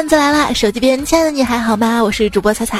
[0.00, 2.02] 段子来了，手机边亲爱的你还好吗？
[2.02, 2.78] 我是主播彩彩，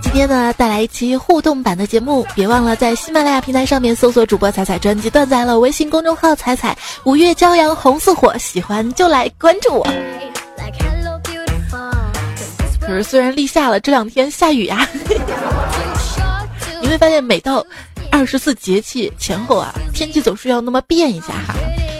[0.00, 6.74] 今天呢带来一期互动版的节目，别忘了在喜马拉雅平台上面搜索主播彩彩专辑段子来了，微信公众号彩彩
[7.04, 9.86] 五月骄阳红似火，喜欢就来关注我。
[12.80, 14.88] 可是虽然立夏了，这两天下雨呀，
[16.80, 17.62] 你会发现每到
[18.10, 21.54] 二十四节气前后啊，天气总是要那么变一下哈。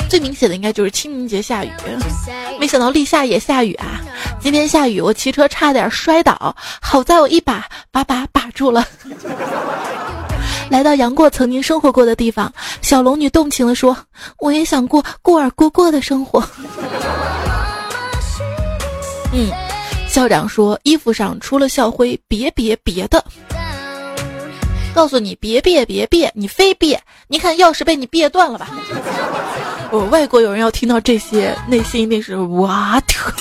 [0.08, 1.70] 最明显的应该就是清明节下雨，
[2.58, 4.00] 没想到立夏也下雨啊！
[4.40, 8.86] 今天下雨，我骑车差点摔倒，好在我一把把把把住了。
[10.70, 12.52] 来到杨过曾经生活过的地方，
[12.82, 13.96] 小龙女动情地说
[14.38, 16.40] ：“我也想过过儿过过的生活。
[19.32, 19.50] ”嗯，
[20.08, 23.24] 校长说衣服上除了校徽，别别别的。
[24.94, 28.68] 告诉你别别别别，你非别，你看钥匙被你别断了吧？
[29.90, 33.32] 我外国有人要听到这些，内心一定是哇特。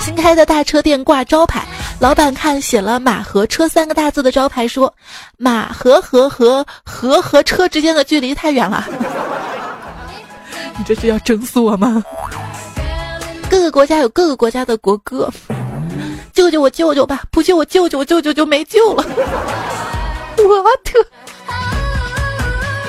[0.00, 1.64] 新开的大车店挂招牌，
[2.00, 4.92] 老板看写了“马和车”三个大字的招牌，说
[5.38, 8.86] ：“马和和和和和车之间的距离太远了。”
[10.76, 12.02] 你这是要整死我吗？
[13.48, 15.30] 各个国家有各个国家的国歌。
[16.32, 17.22] 救救我舅舅吧！
[17.30, 19.04] 不救我舅舅我舅舅就没救了。
[20.38, 20.98] 我特，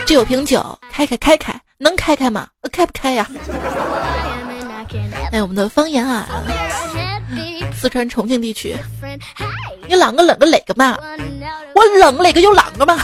[0.06, 1.54] 这有瓶酒，开开开开，
[1.84, 2.48] 能开开吗？
[2.72, 3.28] 开不开呀？
[5.32, 6.28] 哎，我们的方言啊，
[7.76, 8.76] 四川重庆地区，
[9.88, 10.98] 你啷个冷个哪个嘛？
[11.76, 12.98] 我冷哪个就啷个嘛。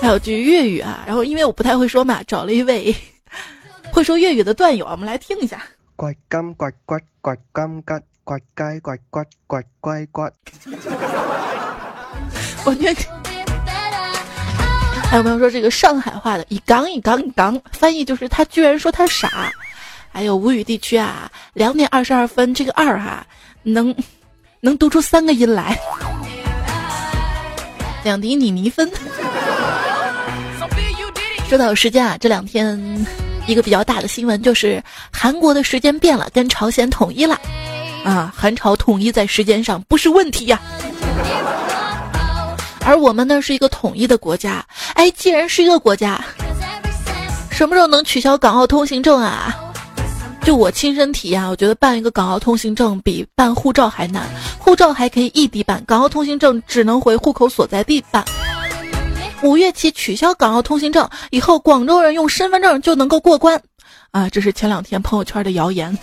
[0.00, 2.94] 还有句粤语啊，然后因为我不太会说嘛，找了一位。
[3.92, 5.62] 会说粤语的段友，我们来听一下。
[5.96, 7.92] 怪金怪骨怪金吉
[8.24, 10.22] 怪鸡怪骨怪龟骨。
[12.64, 13.00] 我觉得
[15.12, 19.52] 还有朋友说这个上海话的一杠一杠一杠，翻译就是他居然说他傻。
[20.10, 23.26] 还有吴语地区啊，两点二十二分，这个二哈
[23.62, 23.94] 能
[24.60, 25.78] 能读出三个音来。
[28.02, 28.90] 两滴你泥分。
[31.46, 33.06] 说到时间啊，这两天。
[33.46, 37.38] 一个比较大的新闻就是韩国的时间变了，跟朝鲜统一了，
[38.02, 40.58] 啊，韩朝统一在时间上不是问题呀。
[42.84, 46.22] 而我们呢是一个统一的国家，哎，既然是一个国家，
[47.50, 49.54] 什么时候能取消港澳通行证啊？
[50.44, 54.28] 就我亲身体验，我觉得办一个港澳通行证比办护照还难，
[54.58, 58.24] 护照还可以异地办，港澳通行证只能回户口所在地办。
[59.42, 63.62] 五月起取消港澳通行证，以后广州人用身份证就能够过关，
[64.10, 65.96] 啊，这是前两天朋友圈的谣言。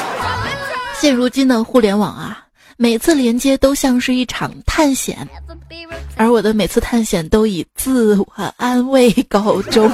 [1.00, 2.43] 现如今的互联网啊，
[2.76, 5.28] 每次连接都像是一场探险，
[6.16, 8.26] 而我的每次探险都以自我
[8.56, 9.90] 安慰告终。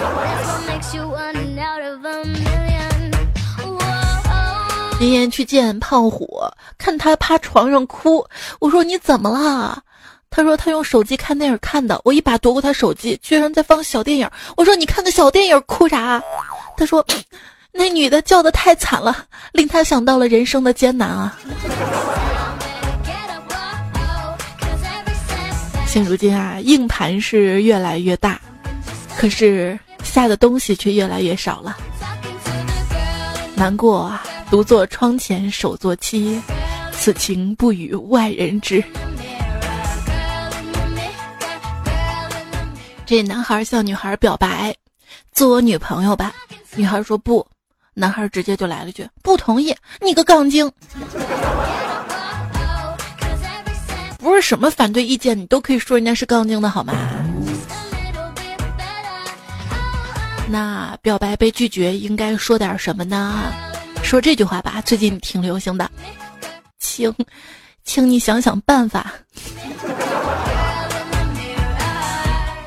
[4.98, 6.40] 今天去见胖虎，
[6.78, 8.26] 看他趴床上哭，
[8.58, 9.82] 我说你怎么了？
[10.30, 14.30] 他说他用手机看电影看的，我一把夺过他手机，居然在放小电影。
[14.56, 16.22] 我说你看个小电影哭啥？
[16.76, 17.04] 他说
[17.72, 21.38] 那女的叫的太惨了，令他想到了人生的艰难啊。
[25.92, 28.40] 现如今啊，硬盘是越来越大，
[29.16, 31.76] 可是下的东西却越来越少了。
[33.56, 36.40] 难过啊，独坐窗前手作妻，
[36.92, 38.80] 此情不与外人知。
[43.04, 44.72] 这男孩向女孩表白
[45.34, 46.32] ：“做我女朋友吧。”
[46.76, 47.44] 女孩说不，
[47.94, 50.70] 男孩直接就来了句：“不同意，你个杠精！”
[54.30, 56.94] 不是什么反对意见，你都可以说人家是杠精的好吗？
[60.48, 63.52] 那表白被拒绝，应该说点什么呢？
[64.04, 65.90] 说这句话吧，最近挺流行的，
[66.78, 67.12] 请，
[67.82, 69.12] 请你想想办法。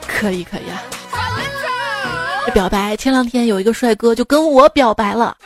[0.06, 0.84] 可以可以啊！
[2.54, 5.38] 表白，前两天有一个帅哥就跟我表白了，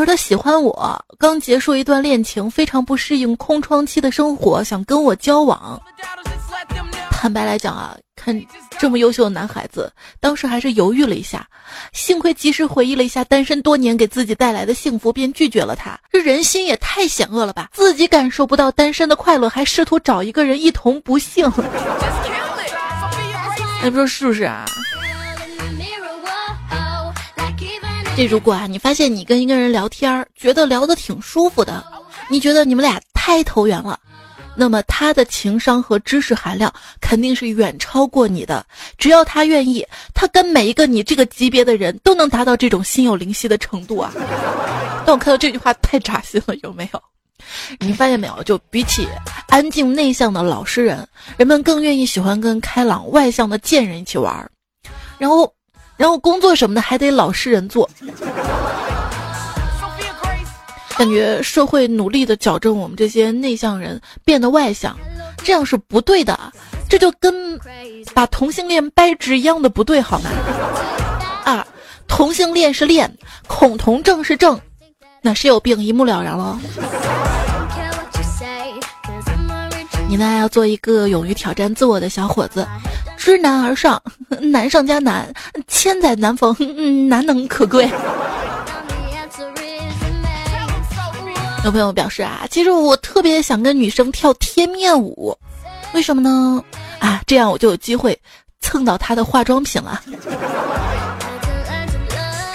[0.00, 5.78] 他说他喜欢我，刚结束一段恋情，非常不适应空窗期的生活，想跟我交往。
[7.10, 8.42] 坦白来讲啊，看
[8.78, 11.46] 这么优秀的男孩子，当时还是犹豫了一下，
[11.92, 16.00] 幸亏及时回忆了一下单身多年给自己带来的幸福，便拒绝了他。
[16.10, 17.68] 这人心也太险恶了吧！
[17.74, 21.46] 自己感受不到单身的快乐，还试图找一个人一同不幸。
[23.84, 24.64] 你说是不是啊？
[28.16, 31.82] 这如果啊，你发现你跟一个人聊天儿，觉得聊得挺舒服的，
[32.28, 33.98] 你觉得你们俩太投缘了，
[34.54, 36.70] 那么他的情商和知识含量
[37.00, 38.64] 肯定是远超过你的。
[38.98, 44.12] 只要他愿意，他跟每一个你这个级别的人都能达到这种心有灵犀的程度啊！
[45.06, 47.02] 但我看到这句话太扎心了，有没有？
[47.78, 48.42] 你发现没有？
[48.42, 49.08] 就比起
[49.48, 51.08] 安静内向的老实人，
[51.38, 54.50] 人们更愿意喜欢跟开朗外向的贱人一起玩儿，
[55.16, 55.50] 然后，
[56.00, 57.86] 然后工作什么的还得老实人做。
[60.96, 64.96] 感觉社会努力的矫正我们这些内向人变得外向，
[65.44, 66.38] 这样是不对的。
[66.88, 67.60] 这就跟
[68.14, 70.30] 把同性恋掰直一样的不对，好吗？
[71.44, 71.62] 二，
[72.08, 73.14] 同性恋是恋，
[73.46, 74.58] 恐同症是症，
[75.20, 76.58] 那谁有病一目了然了。
[80.10, 80.38] 你呢？
[80.38, 82.66] 要做一个勇于挑战自我的小伙子，
[83.16, 84.02] 知难而上，
[84.40, 85.32] 难上加难，
[85.68, 86.52] 千载难逢，
[87.08, 87.88] 难能可贵。
[91.64, 95.32] 有朋友表示啊，其实我特别想跟女生跳贴面舞，
[95.94, 96.60] 为什么呢？
[96.98, 98.20] 啊，这样我就有机会
[98.60, 100.02] 蹭到她的化妆品了。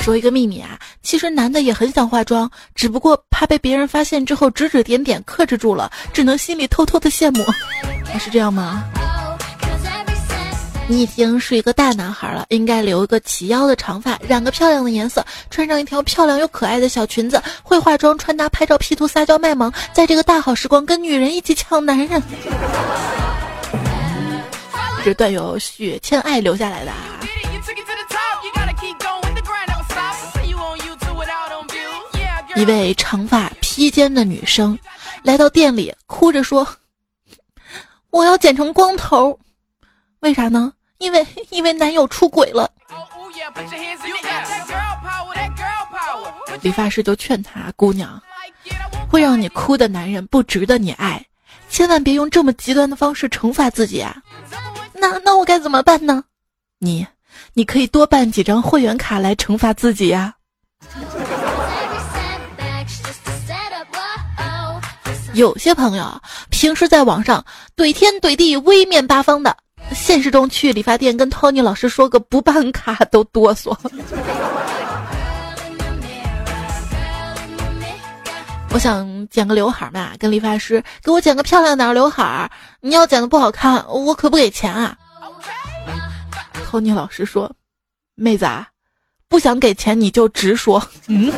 [0.02, 7.46] 说一个秘密啊，其实男的也很想化妆，只不过怕被别人发现之后指指点点，克制住了，只能心里偷偷的羡慕。
[8.20, 8.84] 是这样吗？
[10.88, 22.22] 你已经是一个大男孩了，应该留一个齐腰的长发，染个漂亮的颜色，穿上一条漂亮又可爱的小裙子，会化妆、穿搭、拍照、P 图、撒娇卖萌，在这个大好时光跟女人一起抢男人。
[25.06, 26.92] 这段有雪千爱留下来的。
[32.56, 34.78] 一位长发披肩的女生
[35.24, 36.66] 来到店里，哭着说
[38.12, 39.38] ：“我要剪成光头。”
[40.22, 40.72] 为啥呢？
[40.98, 42.72] 因为因为男友出轨了。
[46.62, 48.22] 理发师就劝他姑娘，
[49.10, 51.24] 会让你哭的男人不值得你爱，
[51.70, 54.16] 千万别用这么极端的方式惩罚自己啊！
[54.94, 56.24] 那那我该怎么办呢？
[56.80, 57.06] 你
[57.54, 60.34] 你可以多办几张会员卡来惩罚自己呀。
[65.36, 67.46] 有些朋友平时在网上
[67.76, 69.56] 怼天怼地、威面八方的。
[69.94, 73.78] 现实中去理发店跟 Tony 老师说个不办卡都哆嗦。
[78.72, 82.50] 我想剪个刘海嘛，跟理发师给我剪个漂亮点刘海儿。
[82.80, 84.98] 你要剪的不好看，我可不给钱啊。
[86.72, 87.52] Tony 老师说
[88.16, 88.68] ：“妹子，啊，
[89.28, 91.32] 不想给钱你就直说。”嗯。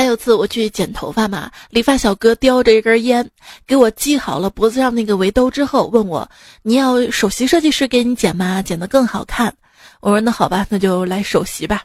[0.00, 3.30] 还有次我去剪头发嘛，理发小哥叼着一根烟，
[3.66, 6.26] 给我系好了脖子上那个围兜之后，问我
[6.64, 8.62] ：“你要首席设计师给你剪吗？
[8.62, 9.54] 剪得更好看。”
[10.00, 11.84] 我说：“那好吧，那就来首席吧。”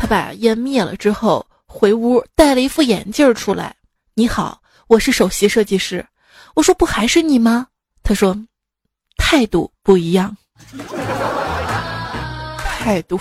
[0.00, 3.72] 他把烟灭了之后，回屋戴了一副眼镜出来。
[4.14, 6.04] “你好，我是首席设计师。”
[6.56, 7.68] 我说：“不还是你吗？”
[8.02, 8.36] 他说
[9.16, 10.36] ：“态度不一样。”
[12.80, 13.20] 态度。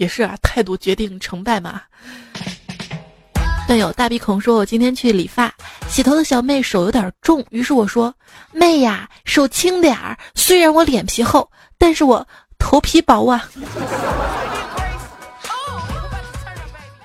[0.00, 1.82] 也是啊，态度决定成败嘛。
[3.68, 5.52] 队友大鼻孔说：“我今天去理发，
[5.90, 8.12] 洗头的小妹手有点重，于是我说
[8.50, 12.26] ：‘妹呀，手轻点儿。’虽然我脸皮厚，但是我
[12.58, 13.46] 头皮薄啊。”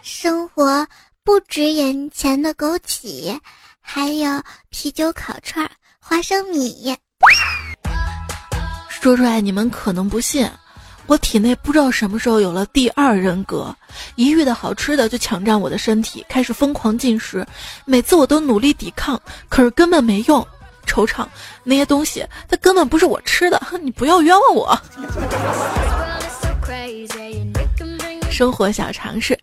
[0.01, 0.87] 生活
[1.21, 3.37] 不止眼前的枸杞，
[3.81, 5.69] 还有啤酒、烤串、
[5.99, 6.95] 花生米。
[8.89, 10.49] 说出来你们可能不信。
[11.07, 13.75] 我体内不知道什么时候有了第二人格，
[14.15, 17.45] 一遇到好吃的就抢占我的身体，开始疯狂进食。
[17.85, 20.45] 每次我都努力抵抗，可是根本没用。
[20.87, 21.25] 惆怅，
[21.63, 24.79] 那些东西它根本不是我吃的，你不要冤枉我。
[28.29, 29.37] 生活小常识：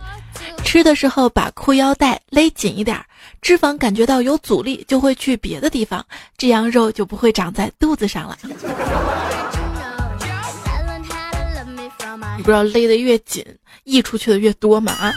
[0.64, 2.96] 吃的时候把裤腰带勒紧一点，
[3.40, 6.04] 脂肪感觉到有阻力就会去别的地方，
[6.36, 8.36] 这样肉就不会长在肚子上了。
[12.36, 13.44] 你不知道勒得越紧，
[13.84, 14.92] 溢出去的越多吗？
[14.92, 15.12] 啊？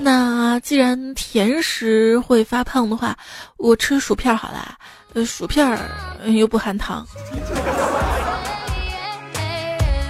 [0.00, 3.16] 那既然甜食会发胖的话，
[3.56, 4.76] 我吃薯片好了。
[5.14, 5.78] 呃，薯片
[6.24, 7.06] 又不含糖，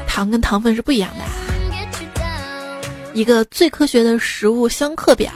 [0.07, 1.25] 糖跟糖分是不一样的。
[3.13, 5.31] 一个最科学的食物相克表：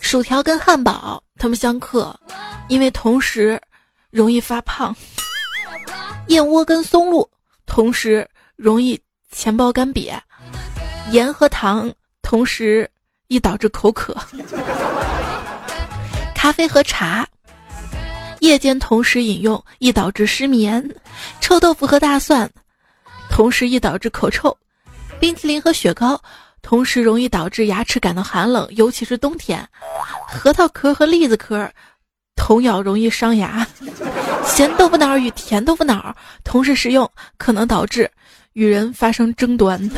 [0.00, 2.18] 薯条跟汉堡，它们相克，
[2.68, 3.60] 因为同时
[4.10, 4.94] 容易发胖。
[6.28, 7.28] 燕窝跟松露。
[7.66, 10.16] 同时容易钱包干瘪，
[11.10, 11.92] 盐和糖
[12.22, 12.88] 同时
[13.28, 14.16] 易导致口渴，
[16.34, 17.26] 咖啡和茶
[18.40, 20.88] 夜间同时饮用易导致失眠，
[21.40, 22.48] 臭豆腐和大蒜
[23.30, 24.56] 同时易导致口臭，
[25.18, 26.20] 冰淇淋和雪糕
[26.62, 29.66] 同时容易导致牙齿感到寒冷，尤其是冬天。
[30.28, 31.70] 核桃壳和栗子壳
[32.36, 33.66] 同咬容易伤牙。
[34.46, 38.10] 咸豆腐脑与甜豆腐脑同时食用，可能导致
[38.52, 39.90] 与人发生争端。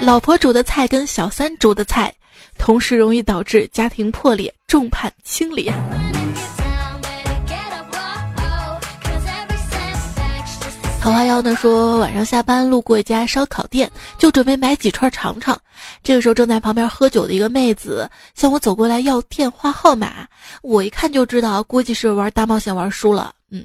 [0.00, 2.14] 老婆煮的菜跟小三煮的菜，
[2.58, 5.72] 同时容易导致家庭破裂，众叛亲离。
[11.00, 15.58] 桃花妖呢说，晚上下班路过一家烧烤店，就准备买几串尝尝。
[16.02, 20.26] 这个时候正在旁边喝酒的一个妹子向我走过来要电话号码，
[20.62, 23.32] 我一看就知道，估计是玩大冒险玩输了。
[23.50, 23.64] 嗯，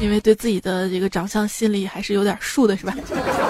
[0.00, 2.94] 因为对自己的这个长相心里还是有点数的，是吧？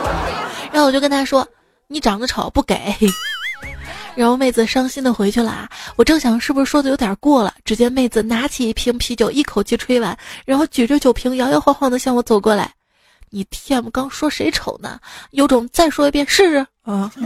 [0.72, 1.46] 然后我就跟他说。
[1.90, 2.94] 你长得丑不给，
[4.14, 5.66] 然后妹子伤心的回去了啊。
[5.96, 10.14] 我正想是不是说的有点过了，只见妹子拿起一瓶啤酒，一口气吹完，
[10.44, 12.70] 然后举着酒瓶摇摇晃晃的向我走过来。
[13.30, 14.98] 你 TM 刚说谁丑呢？
[15.30, 17.10] 有种再说一遍试试啊！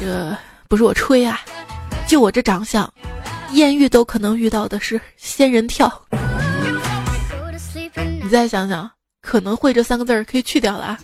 [0.00, 0.36] 这个
[0.68, 1.40] 不是我吹啊，
[2.06, 2.92] 就我这长相，
[3.52, 5.90] 艳遇都可能遇到的是仙人跳。
[8.22, 8.90] 你再想想。
[9.26, 11.00] 可能会这三个字儿可以去掉了啊。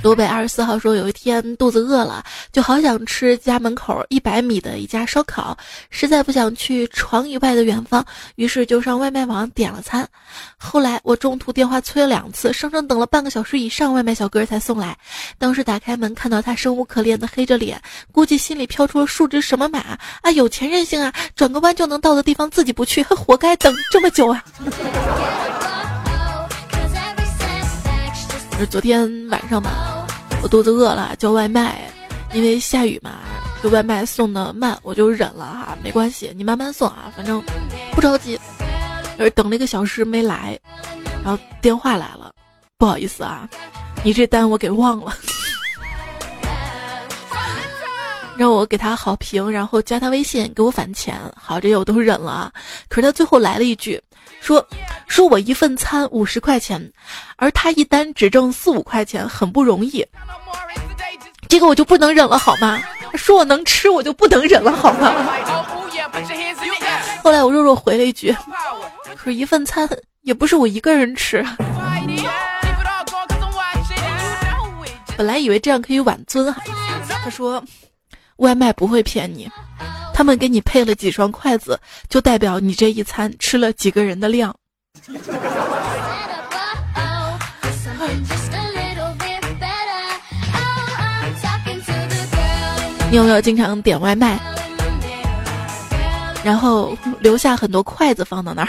[0.00, 5.56] 罗北二十四号说，有一天肚子饿了，就好想吃家门口一百米的一家烧烤，
[5.90, 8.04] 实在不想去床以外的远方，
[8.36, 10.08] 于是就上外卖网点了餐。
[10.56, 14.96] 后来我中途电话催了两次，生生等了半个小时以上，外卖小哥才送来。
[15.36, 24.44] 当时打开门看到他生无可恋的黑着脸，估计心里飘出了数只什么马啊，有钱任性啊，转个弯就能到的地方自己不去，活该等这么久啊。
[28.58, 30.04] 是昨天晚上吧，
[30.42, 31.88] 我肚子饿了，叫外卖，
[32.34, 33.20] 因为下雨嘛，
[33.62, 37.40] 这外卖送的慢，我就忍了哈，没关系，你慢慢送啊，反正
[37.92, 38.38] 不着急。
[39.16, 40.58] 呃等了一个小时没来，
[41.24, 42.32] 然后电话来了，
[42.76, 43.48] 不好意思啊，
[44.02, 45.12] 你这单我给忘了，
[48.38, 51.20] 让我给他好评，然后加他微信给我返钱。
[51.36, 52.52] 好，这些我都忍了啊，
[52.88, 54.00] 可是他最后来了一句。
[54.40, 54.64] 说
[55.08, 56.80] 说我一份餐五十块钱，
[57.36, 60.06] 而他一单只挣四五块钱，很不容易。
[61.48, 62.80] 这个我就不能忍了好吗？
[63.14, 65.12] 说我能吃，我就不能忍了好吗？
[67.24, 68.32] 后来我弱弱回了一句
[69.16, 69.88] ：“可是一份餐
[70.22, 71.44] 也不是我一个人吃。”
[75.16, 76.62] 本来以为这样可以挽尊哈。
[77.24, 77.60] 他说
[78.38, 79.48] ：“外卖不会骗你。”
[80.12, 81.78] 他们给你配了几双筷子，
[82.08, 84.52] 就代表你这一餐吃了几个人的量。
[93.10, 94.36] 你有没有经常点外卖，
[96.42, 98.68] 然后留下很多筷子放到那儿？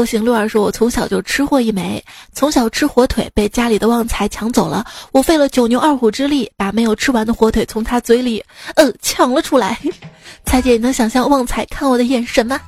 [0.00, 2.02] 不行，六儿说：“我从小就吃货一枚，
[2.32, 4.82] 从小吃火腿被家里的旺财抢走了。
[5.12, 8.42] 我费了九牛二虎之力，把没有吃完的火腿从他嘴里，
[8.76, 9.78] 呃，抢了出来。
[10.46, 12.58] 彩姐，你能想象旺财看我的眼神吗？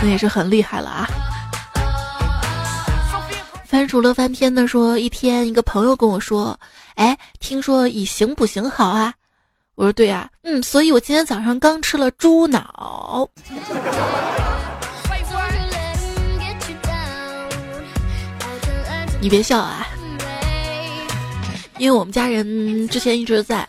[0.00, 1.08] 那也是很厉害了啊！
[3.66, 6.56] 番薯乐翻天的说，一天一个朋友跟我说，
[6.94, 9.12] 哎，听说以形补形好啊。”
[9.76, 13.28] 我说对呀，嗯，所以我今天早上刚吃了猪脑。
[19.20, 19.86] 你别笑啊，
[21.76, 23.68] 因为我们家人之前一直在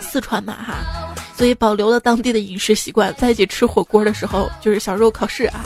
[0.00, 5.62] 四川嘛哈，所以保留了当地的饮食习惯，在一起吃火锅的时候，就是小时候考试啊，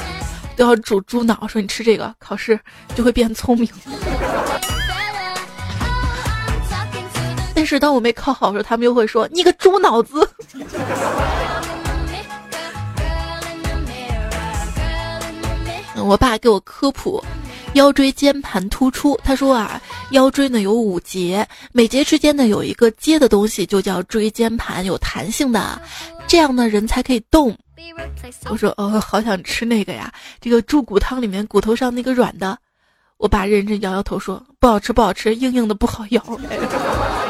[0.57, 2.59] 都要煮猪脑，说你吃这个考试
[2.97, 3.69] 就会变聪明。
[7.61, 10.27] 但是当我没考好的时候，他们又会说你个猪脑子。
[16.03, 17.23] 我爸给我科普，
[17.75, 19.21] 腰椎间盘突出。
[19.23, 19.79] 他说啊，
[20.13, 25.79] 腰椎呢有五节，每节之间呢有一个接的东西，就叫椎间盘，有弹性的，
[26.27, 27.55] 这样呢人才可以动。
[28.49, 32.57] 我说哦，好想吃那个呀，这个猪骨汤里面骨头上那个软的。
[33.19, 36.25] 我爸认真摇摇头说不好吃，不好吃，硬硬的不好咬。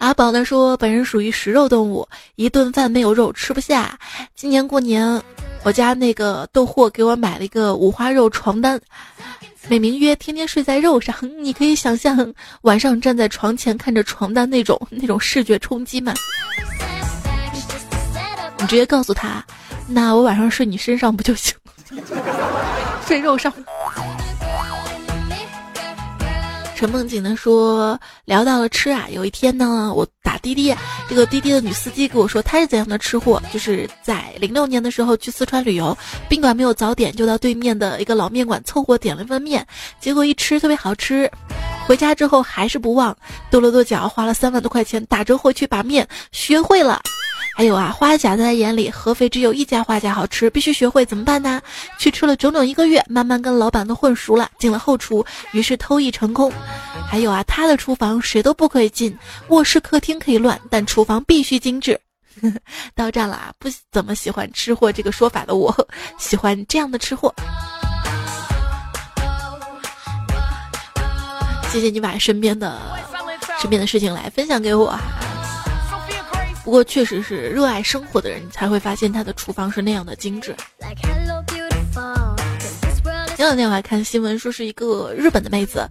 [0.00, 3.98] 阿宝呢说，本人属于食肉动物，一顿饭没有肉吃不下。
[4.34, 5.22] 今年过年，
[5.62, 8.80] 我家那个豆货给我买了一个五花肉床单，
[9.68, 11.14] 美名曰“天天睡在肉上”。
[11.38, 16.14] 你可以想象晚上站在床前看着床单那种 那种视觉冲击吗？
[18.58, 19.44] 你直接告诉他，
[19.86, 21.54] 那我晚上睡你身上不就行？
[23.06, 23.52] 睡肉上。
[26.80, 30.74] 陈梦景呢说，聊到了吃啊，有一天呢，我打滴滴，
[31.10, 35.94] 这个滴滴的女司机跟我说，她是怎样的吃货，就是在零六年的时候去四川旅游，
[36.26, 39.66] 宾馆没有早点，就到对面的一个老面馆凑合点了一份面，
[40.00, 41.30] 结果一吃特别好吃，
[41.86, 43.14] 回家之后还是不忘，
[43.50, 46.98] 跺了跺脚，花了三万多块钱打折回去把面学会了。
[47.60, 51.60] 还有啊，花甲在他眼里，合肥只有一家花甲好吃，必须学会怎么办呢？
[51.98, 56.50] 去吃了整整一个月，慢慢跟老板都混熟了，进了后厨，于是偷艺成功。
[57.06, 59.14] 还有啊，他的厨房谁都不可以进，
[59.48, 62.00] 卧室客厅可以乱，但厨房必须精致。
[62.96, 65.70] 到站了啊，不怎么喜欢吃货这个说法的我，
[66.18, 67.30] 喜欢这样的吃货。
[71.70, 72.80] 谢谢你把身边的
[73.60, 74.98] 身边的事情来分享给我。
[76.70, 80.54] 不过，确实是热爱生活的人才会发现他的厨房是那样的精致。
[83.34, 85.84] 前两天我还看新闻，说是一个日本的妹子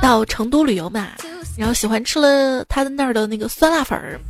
[0.00, 1.08] 到成都旅游嘛，
[1.58, 4.20] 然后喜欢吃了他的那儿的那个酸辣粉儿，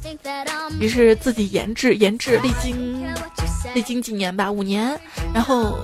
[0.81, 3.05] 于是自己研制研制，历经
[3.75, 4.99] 历经几年吧，五年，
[5.35, 5.79] 然后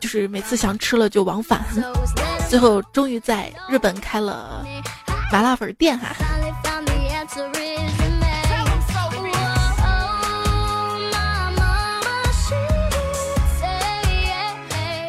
[0.00, 1.64] 就是每次想吃了就往返，
[2.50, 4.66] 最后终于在日本开了
[5.32, 6.08] 麻辣粉店哈。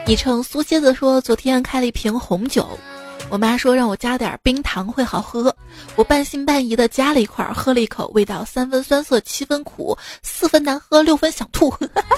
[0.09, 2.67] 昵称苏蝎子说：“昨天开了一瓶红酒，
[3.29, 5.55] 我妈说让我加点冰糖会好喝，
[5.95, 11.71] 我半信半疑的加了一块，喝了一口，味道三分酸涩，七分苦，四分难喝，六分想吐。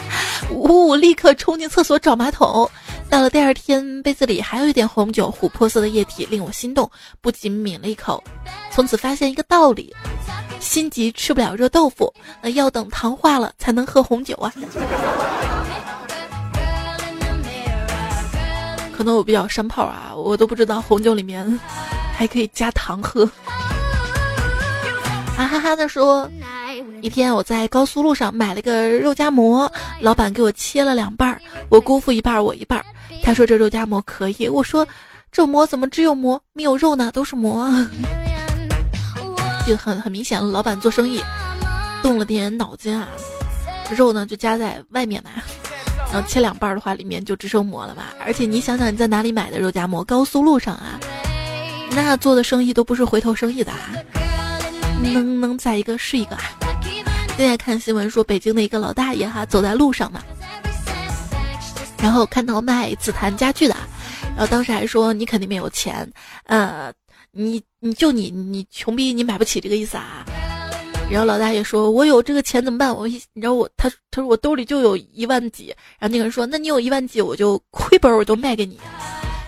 [0.55, 0.95] 呜！
[0.95, 2.65] 立刻冲进厕所找马桶。
[3.10, 8.24] 到了第二天，杯子里还有一点红酒，琥珀色的液体令我心动，不仅抿了一口，
[8.71, 9.93] 从此发现一个道理：
[10.62, 14.53] 心急吃不了热豆腐，那要等糖化了才能喝红酒啊。”
[19.01, 21.60] 可能我比较山炮啊，我都不知道红酒里面
[22.15, 23.27] 还可以加糖喝。
[25.36, 26.29] 啊哈哈的说，
[27.01, 29.67] 一天我在高速路上买了个肉夹馍，
[30.01, 32.85] 老板给我切了两半儿，我姑父一半儿，我一半儿。
[33.24, 34.87] 他说这肉夹馍可以，我说
[35.31, 37.09] 这馍怎么只有馍没有肉呢？
[37.11, 37.68] 都是馍。
[39.66, 41.24] 就很很明显了，老板做生意
[42.03, 43.07] 动了点脑筋啊，
[43.98, 45.31] 肉呢就夹在外面嘛。
[46.11, 48.13] 然后切两半的话，里面就只剩馍了吧？
[48.19, 50.03] 而且你想想，你在哪里买的肉夹馍？
[50.03, 51.00] 高速路上啊，
[51.91, 53.95] 那做的生意都不是回头生意的啊！
[55.01, 56.43] 能能宰一个是一个啊！
[57.37, 60.21] 现在看新闻说，北京的一个老大爷哈，走在路上嘛，
[61.97, 63.75] 然后看到卖紫檀家具的，
[64.35, 66.07] 然后当时还说你肯定没有钱，
[66.43, 66.91] 呃，
[67.31, 70.25] 你你就你你穷逼，你买不起这个意思啊？
[71.11, 72.95] 然后老大爷说：“我有这个钱怎么办？
[72.95, 75.67] 我一你知道我他他说我兜里就有一万几。
[76.00, 78.79] 然后那个人说：那你有一万几，我就亏本我就卖给你。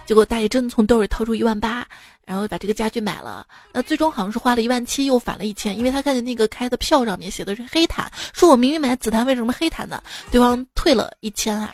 [0.06, 1.88] 结果大爷真的从兜里掏出一万八，
[2.26, 3.47] 然后把这个家具买了。
[3.71, 10.04] 那最终好像是花了一万七，又返了一千，因为他看见那个开的票上面写的是黑檀，说我明明买紫檀，为什么黑檀呢？
[10.32, 11.73] 对方退了一千啊。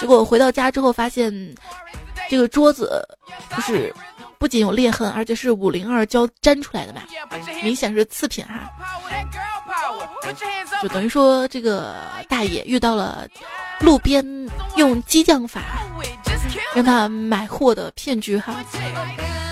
[0.00, 1.32] 结果回到家之后发现，
[2.28, 3.00] 这个桌子
[3.56, 3.94] 就是。”
[4.42, 7.02] 不仅有裂痕，而且是五零二胶粘出来的嘛，
[7.62, 8.68] 明显是次品哈。
[10.82, 11.94] 就等于说这个
[12.28, 13.24] 大爷遇到了
[13.78, 14.26] 路边
[14.74, 15.62] 用激将法
[16.74, 18.56] 让他买货的骗局哈。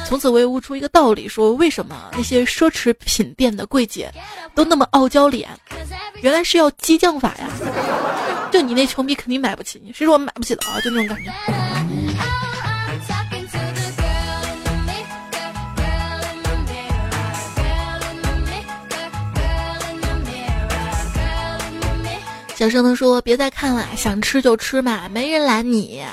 [0.09, 4.13] 从此我也悟出一个道理，说为什么那些奢侈品店的柜姐
[4.57, 5.49] 都那么傲娇脸，
[6.21, 7.49] 原来是要激将法呀。
[8.51, 10.81] 就你那穷逼肯定买不起，谁说我买不起的啊？
[10.81, 11.31] 就那种感觉。
[22.61, 26.05] 小声的说：“别再看了，想吃就吃嘛，没人拦你。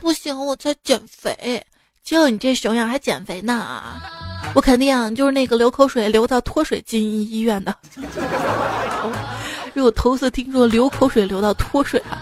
[0.00, 1.60] 不行，我在减肥，
[2.04, 4.00] 就你这熊样还减肥呢？
[4.54, 7.74] 我肯定就是那个流口水流到脱水进医院的。
[9.74, 12.16] 我头次听说流口水流到脱水了。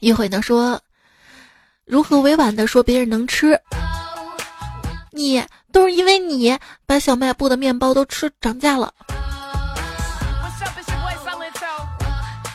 [0.00, 0.76] 一会呢说，
[1.84, 3.56] 如何委婉的说别人能吃？
[5.12, 5.40] 你
[5.70, 8.92] 都是因为你把小卖部的面包都吃涨价了。”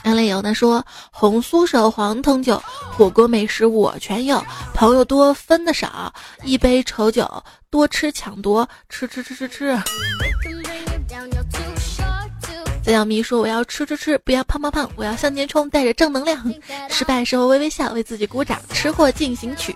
[0.06, 4.40] 杨磊有的说红酥手黄藤酒火锅美食我全有，
[4.72, 6.14] 朋友多分的少，
[6.44, 7.28] 一杯丑酒
[7.72, 9.76] 多吃抢夺，吃吃吃吃吃。
[12.84, 16.54] 曾小咪说我要吃吃吃，不要胖胖胖，我要向前冲，带着正能量。
[16.88, 18.62] 失败时候微微笑，为自己鼓掌。
[18.70, 19.76] 吃货进行曲。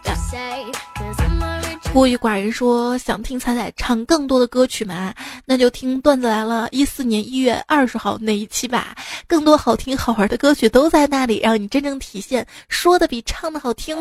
[1.92, 6.68] 孤与寡人说想听彩彩唱更多的歌曲吗，那就听段子来了。
[6.72, 8.96] 一四年一月二十号那一期吧，
[9.28, 13.98] 更多好听好玩的歌曲都在那里，让你真正体现说的比唱的好听。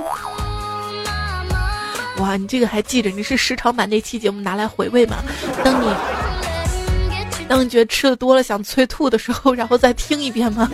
[2.19, 3.11] 哇，你这个还记着？
[3.11, 5.17] 你是时常把那期节目拿来回味吗？
[5.65, 5.87] 当你
[7.49, 10.71] 当你觉得吃的多了想催吐的时候，然后再听一遍吗？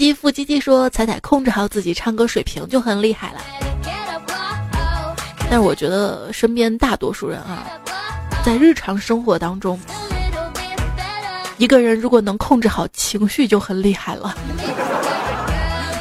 [0.00, 3.40] 唧唧复唧唧说：“彩彩控制好自己唱歌水平就很厉害了。”
[5.44, 7.66] 但是我觉得身边大多数人啊，
[8.42, 9.78] 在日常生活当中，
[11.58, 14.34] 一个人如果能控制好情绪就很厉害了。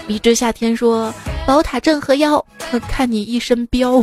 [0.07, 1.13] 迷之夏天说
[1.45, 2.45] ：“宝塔镇河妖，
[2.87, 4.01] 看你一身膘。”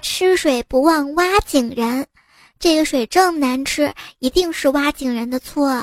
[0.00, 2.06] 吃水不忘挖井人。
[2.60, 5.74] 这个水这么难吃，一定是挖井人的错。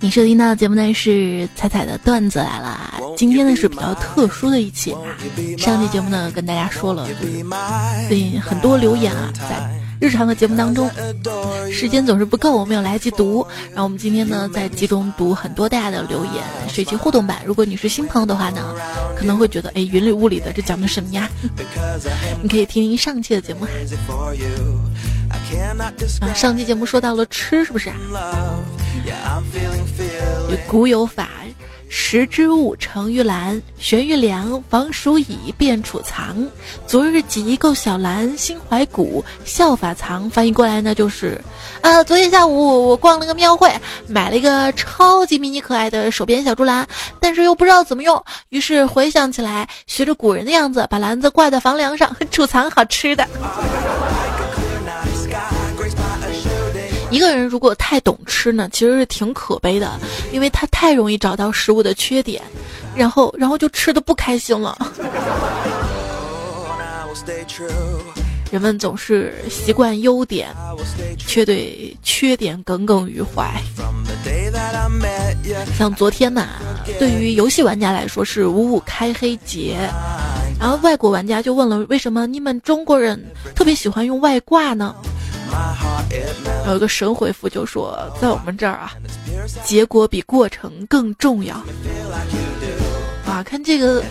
[0.00, 5.00] 你收听到的节目呢是彩彩的段子来了，今天呢是比较特殊的一期啊。
[5.56, 7.08] 上期节目呢跟大家说了，
[8.06, 9.87] 最近很多留言啊在。
[10.00, 10.90] 日常的节目当中，
[11.72, 13.46] 时间总是不够，我没有来得及读。
[13.70, 17.42] 然后我们今天呢，在集中读很多大家的留言，水晶互动版。
[17.44, 18.74] 如果你是新朋友的话呢，
[19.16, 21.28] 可能会觉得，哎，云里雾里的，这讲的什么呀？
[22.42, 23.66] 你可以听上期的节目。
[26.20, 27.94] 啊，上期节目说到了吃，是不是啊？
[30.68, 31.28] 古有法。
[31.88, 36.46] 食之物成于兰，悬于梁，防鼠蚁，便储藏。
[36.86, 40.28] 昨日己构小兰，心怀古，效法藏。
[40.28, 41.40] 翻译过来呢，就是，
[41.80, 43.72] 呃，昨天下午我逛了个庙会，
[44.06, 46.86] 买了一个超级迷你可爱的手编小竹篮，
[47.20, 53.26] 但是又不知道怎么用，于是回想起来，学着古人的样子，把篮子挂在房梁上，储藏好吃的。
[57.10, 59.98] 一个人如果太懂吃呢，其实是挺可悲的，
[60.32, 62.42] 因为他太容易找到食物的缺点，
[62.94, 64.76] 然后然后就吃的不开心了。
[68.50, 70.48] 人们总是习惯优点，
[71.18, 73.50] 却对缺点耿耿于怀。
[75.76, 76.46] 像昨天呐，
[76.98, 79.76] 对于游戏玩家来说是五五开黑节，
[80.58, 83.22] 然后外国玩家就问了，为什么你们中国人
[83.54, 84.94] 特别喜欢用外挂呢？
[86.68, 88.92] 有一个神回复就说，在我们这儿啊，
[89.64, 91.56] 结果比过程更重要。
[93.26, 94.04] 啊，看这个，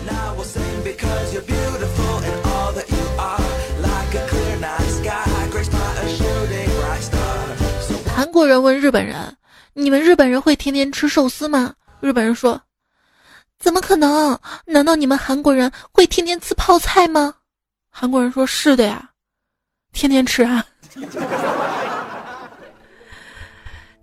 [8.16, 9.36] 韩国人问日本人
[9.72, 12.60] ：“你们日本人会天天吃寿司吗？”日本人说
[13.60, 14.36] ：“怎么可能？
[14.66, 17.34] 难道你们韩国人会天天吃泡菜吗？”
[17.88, 19.10] 韩国人说：“是的呀，
[19.92, 20.64] 天天吃啊。”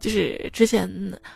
[0.05, 0.87] 就是之前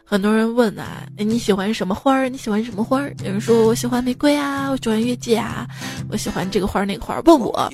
[0.06, 2.30] 很多人问啊，你喜欢什么花儿？
[2.30, 3.12] 你喜欢什么花儿？
[3.24, 5.66] 有人说我喜欢玫瑰啊，我喜欢月季啊，
[6.12, 7.22] 我喜欢这个花儿那个花儿。
[7.26, 7.68] 问我，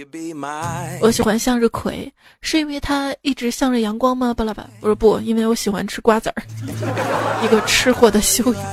[1.01, 4.34] 我喜欢向日葵，是因为它一直向着阳光吗？
[4.34, 6.43] 巴拉巴，我说不，因为我喜欢吃瓜子儿。
[7.43, 8.63] 一个吃货的修养。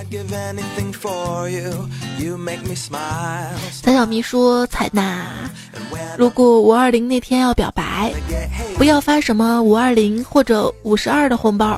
[3.73, 5.27] 三小咪说：“采纳，
[6.17, 8.15] 如果五二零那天要表白，
[8.77, 11.77] 不要发什么五二零或者五十二的红包。”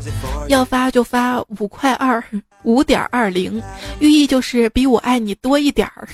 [0.48, 2.22] 要发就发五块二
[2.62, 3.62] 五点二零，
[3.98, 6.08] 寓意就是比我爱你多一点儿。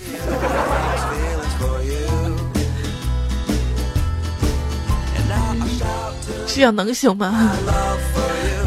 [6.46, 7.52] 这样能行吗？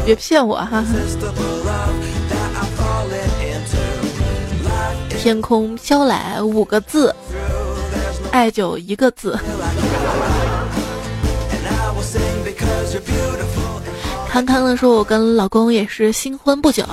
[0.06, 0.82] 别骗我哈！
[5.10, 7.14] 天空飘来五个字，
[8.30, 9.38] 爱就一个字。
[14.34, 16.84] 康康的说：“我跟老公也是新婚不久，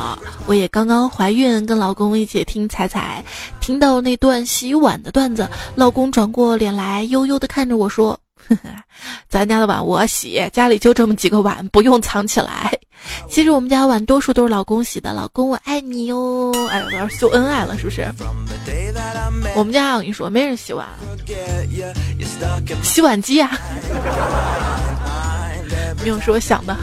[0.46, 3.26] 我也刚刚怀孕，跟老公一起听彩彩，
[3.60, 8.12] 听到那段洗碗的段子，老公转过脸来，悠悠的看着我说
[8.48, 8.70] ：‘呵 呵
[9.28, 12.72] 咱家的碗我洗，家里就这么几个碗，不用藏起来。’
[13.28, 16.52] 其实我们家碗多数都是老公洗的，老公我爱你哟！
[16.70, 18.08] 哎，我要秀恩爱了是不是？
[19.56, 20.88] 我们家我跟你说，没人洗碗，
[22.84, 23.50] 洗碗机呀。”
[26.02, 26.76] 没有说我想的。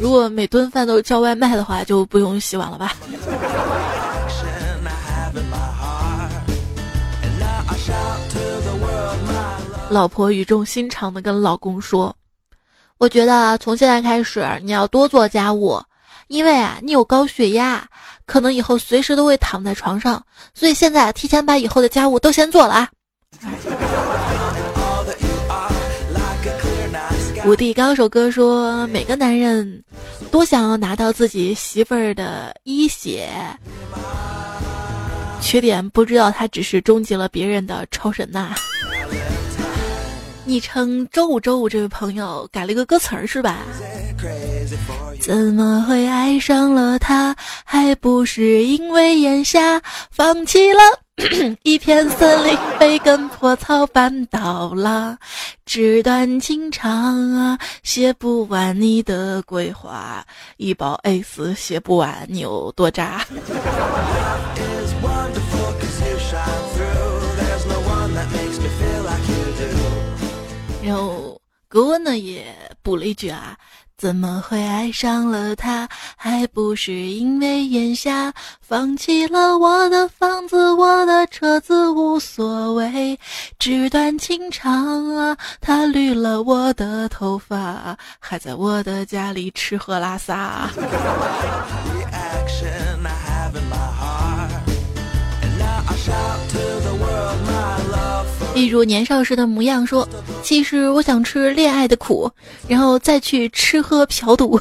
[0.00, 2.92] 如果每顿饭都叫外卖的话，就不用洗碗了吧？
[9.90, 12.14] 老婆语重心长的跟老公说
[12.98, 15.82] ：“我觉得从现在开始，你要多做家务。”
[16.28, 17.86] 因为啊你有高血压
[18.26, 20.22] 可能以后随时都会躺在床上
[20.54, 22.88] 所以现在提前把以后的家务都先做了啊。
[27.44, 29.82] 五帝高手哥说每个男人
[30.30, 33.28] 都想要拿到自己媳妇儿的一血
[35.40, 38.54] 缺点不知道他只是终结了别人的超神呐。
[40.48, 43.58] 昵称周五周五这位朋友改了一个歌词儿是吧？
[45.20, 47.36] 怎么会爱上了他？
[47.66, 49.78] 还不是因为眼下
[50.10, 50.80] 放弃了。
[51.64, 55.18] 一片森林被根破草绊倒了，
[55.66, 60.24] 纸短情长啊，写不完你的规划。
[60.56, 63.22] 一包 A 四写不完，你有多渣？
[70.88, 72.46] 然后格温呢也
[72.82, 73.56] 补了一句啊。
[73.98, 75.88] 怎么会爱上了他？
[76.16, 83.18] 还不是因为眼瞎放弃了我的房子，我的车子无所谓，
[83.58, 85.36] 纸短情长啊。
[85.60, 90.70] 他绿了我的头发，还在我的家里吃喝拉撒。
[98.58, 100.06] 一如年少时的模样，说
[100.42, 102.28] ：“其实我想吃恋爱的苦，
[102.66, 104.60] 然后再去吃喝嫖赌。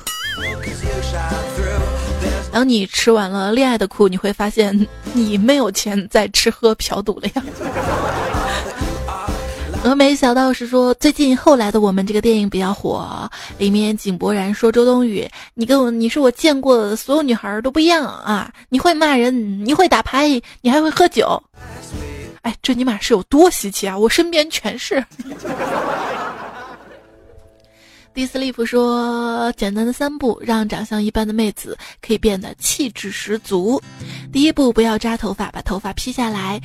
[2.52, 7.44] 当你吃完了恋爱的苦，你会发现你没有钱再吃喝嫖赌了呀。”
[9.84, 18.52] 峨眉小道士说：“最近后来的我们这个电影比较火，里面井柏然说周冬雨，你跟我你是我见过的所有女孩都不一样啊！
[18.70, 21.42] 你会骂人，你会打牌，你还会喝酒。”
[22.48, 23.98] 哎，这尼玛是有多稀奇啊！
[23.98, 25.04] 我身边全是。
[28.14, 33.82] 迪斯利夫说：“简单的三步，让长相一般的妹子可以变得气质十足。
[34.32, 36.62] 第一步，不要扎头发，把头发披下来，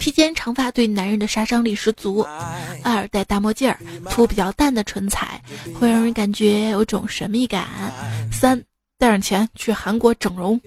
[0.00, 2.26] 披肩长发对男人的杀伤力十足。
[2.82, 3.78] 二，戴大墨镜儿，
[4.10, 5.40] 涂比较淡的唇彩，
[5.78, 7.68] 会让人感觉有种神秘感。
[8.32, 8.60] 三，
[8.98, 10.60] 带上钱去韩国整容。”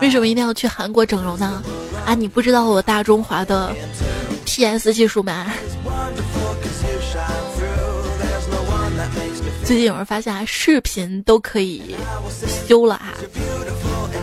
[0.00, 1.62] 为什么一定要去韩国整容呢？
[2.04, 3.72] 啊，你不知道我大中华的
[4.44, 5.46] PS 技术吗？
[9.64, 11.94] 最近有人发现啊，视频都可以
[12.68, 13.14] 修了啊！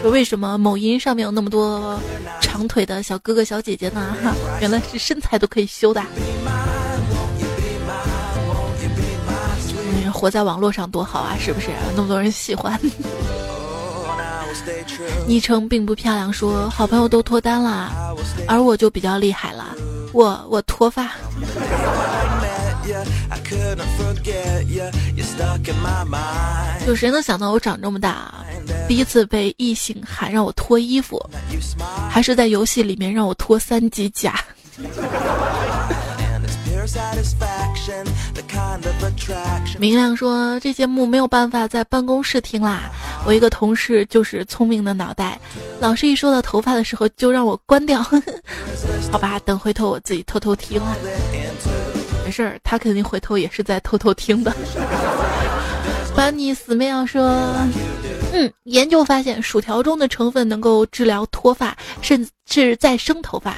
[0.03, 1.99] 为什么某音上面有那么多
[2.41, 4.15] 长腿的小哥哥小姐姐呢？
[4.61, 6.03] 原来是身材都可以修的。
[10.11, 11.67] 活在网络上多好啊，是不是？
[11.95, 12.79] 那么多人喜欢。
[15.27, 17.91] 昵称并不漂亮，说好朋友都脱单了，
[18.47, 19.75] 而我就比较厉害了，
[20.11, 21.11] 我我脱发。
[26.87, 28.33] 有谁能想到我长这么大，
[28.87, 31.23] 第一次被异性喊让我脱衣服，
[32.09, 34.33] 还是在游戏里面让我脱三级甲？
[39.79, 42.89] 明亮说：“这节目没有办法在办公室听啦，
[43.25, 45.39] 我一个同事就是聪明的脑袋，
[45.79, 48.01] 老师一说到头发的时候就让我关掉。
[49.11, 50.81] 好吧，等回头我自己偷偷听。
[52.25, 54.53] 没事儿，他肯定回头也是在偷偷听的。”
[56.15, 57.53] 把你死妹要说
[58.31, 63.55] ：“嗯，研究发现薯条中的成分能够治疗脱发，甚至再生头发，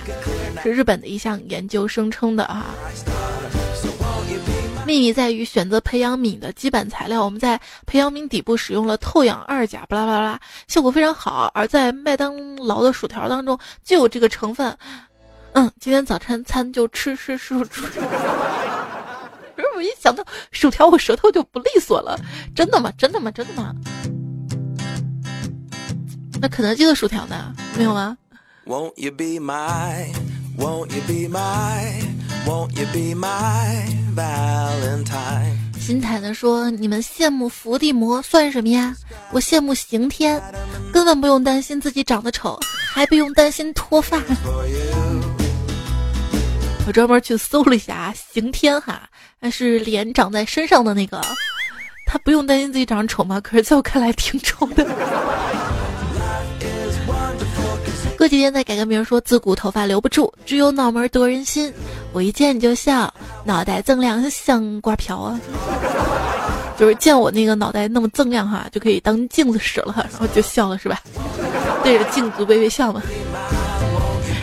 [0.64, 2.68] 是日本的一项研究声称的啊。”
[4.84, 11.50] 秘密在于选择培养皿的基本材料，我们在培养皿底部使用了透氧二甲，巴拉巴拉，效果非常好。
[11.54, 14.76] 而在麦当劳的薯条当中就有这个成分。
[15.54, 17.82] 嗯，今天早餐餐就吃吃吃吃。
[19.56, 22.20] 不是我一想到薯条，我舌头就不利索了。
[22.56, 22.92] 真的吗？
[22.98, 23.32] 真的吗？
[23.32, 23.74] 真的吗？
[26.42, 27.54] 那肯德基的薯条呢？
[27.78, 28.18] 没有吗
[28.66, 30.12] ？Won't you be my,
[30.58, 32.02] won't you be my,
[32.48, 35.54] won't you be my Valentine？
[35.80, 38.96] 心坦的说：“你们羡慕伏地魔算什么呀？
[39.32, 40.42] 我羡慕刑天，
[40.92, 42.60] 根本不用担心自己长得丑，
[42.92, 44.20] 还不用担心脱发。
[46.88, 49.08] 我专门去搜了一下刑天哈，
[49.40, 51.22] 那是脸长在身上的那个，
[52.08, 53.40] 他不用担心自己长得丑吗？
[53.40, 54.84] 可是在我看来挺丑的。”
[58.22, 61.74] 过几天再改个名，说自古头发留不住，只有脑门得人心。
[62.14, 63.12] 我一见你就笑，
[63.44, 65.42] 脑袋锃亮像瓜瓢啊！
[66.78, 71.02] 就是见我那个脑袋那么锃亮哈，就可以当镜子使了，然后就笑了是吧？
[71.84, 73.02] 对着镜子微微笑嘛。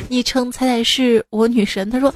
[0.08, 2.12] 昵称猜猜是我女神，她说。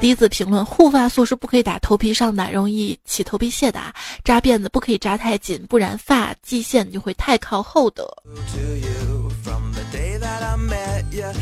[0.00, 3.80] 第一次评论护发素是不可以打头皮上的，容易起头皮屑的。
[4.22, 8.06] 扎辫子不可以扎太紧，不然发际线就会太靠后的。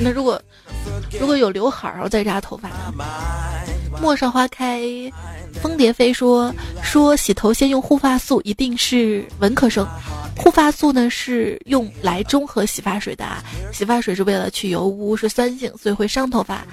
[0.00, 0.40] 那如果
[1.20, 2.76] 如果有刘海儿，然后再扎头发呢？
[4.00, 4.82] 陌上花开，
[5.60, 9.86] 蜂蝶飞说说洗头先用护发素，一定是文科生。
[10.34, 13.24] 护发素呢是用来中和洗发水的，
[13.70, 16.64] 洗发水是为了去油污，是酸性，所以会伤头发。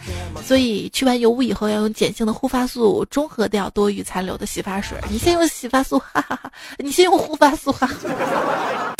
[0.43, 4.97] 所以去完油污以后，要用碱性的护发素中和掉多余残留的洗发水。
[5.09, 6.51] 你先用洗发素，哈哈哈！
[6.77, 8.95] 你先用护发素，哈哈。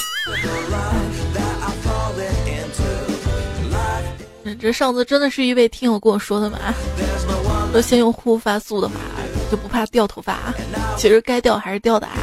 [4.60, 6.58] 这上次真的是一位听友跟我说的嘛？
[7.72, 8.96] 说先用护发素的话，
[9.52, 10.54] 就不怕掉头发。
[10.98, 12.14] 其实该掉还是掉的啊。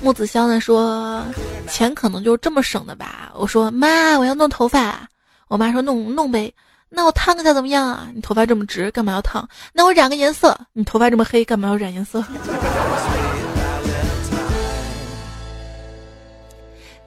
[0.00, 1.22] 木子香呢说，
[1.68, 3.30] 钱可能就这么省的吧。
[3.34, 5.06] 我说妈，我要弄头发。
[5.48, 6.52] 我妈说弄弄呗。
[6.88, 8.08] 那我烫一下怎么样啊？
[8.14, 9.46] 你头发这么直，干嘛要烫？
[9.74, 10.58] 那我染个颜色。
[10.72, 12.24] 你头发这么黑，干嘛要染颜色？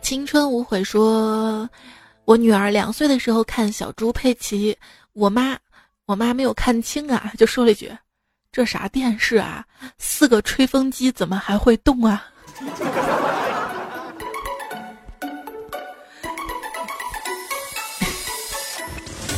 [0.01, 1.67] 青春无悔说，
[2.31, 4.77] 我女儿两岁的时候看小猪佩奇，
[5.11, 5.57] 我妈
[6.05, 7.91] 我妈没有看清啊，就说了一句
[8.53, 9.65] ：“这啥电视啊？
[9.97, 12.25] 四个吹风机怎么还会动啊？”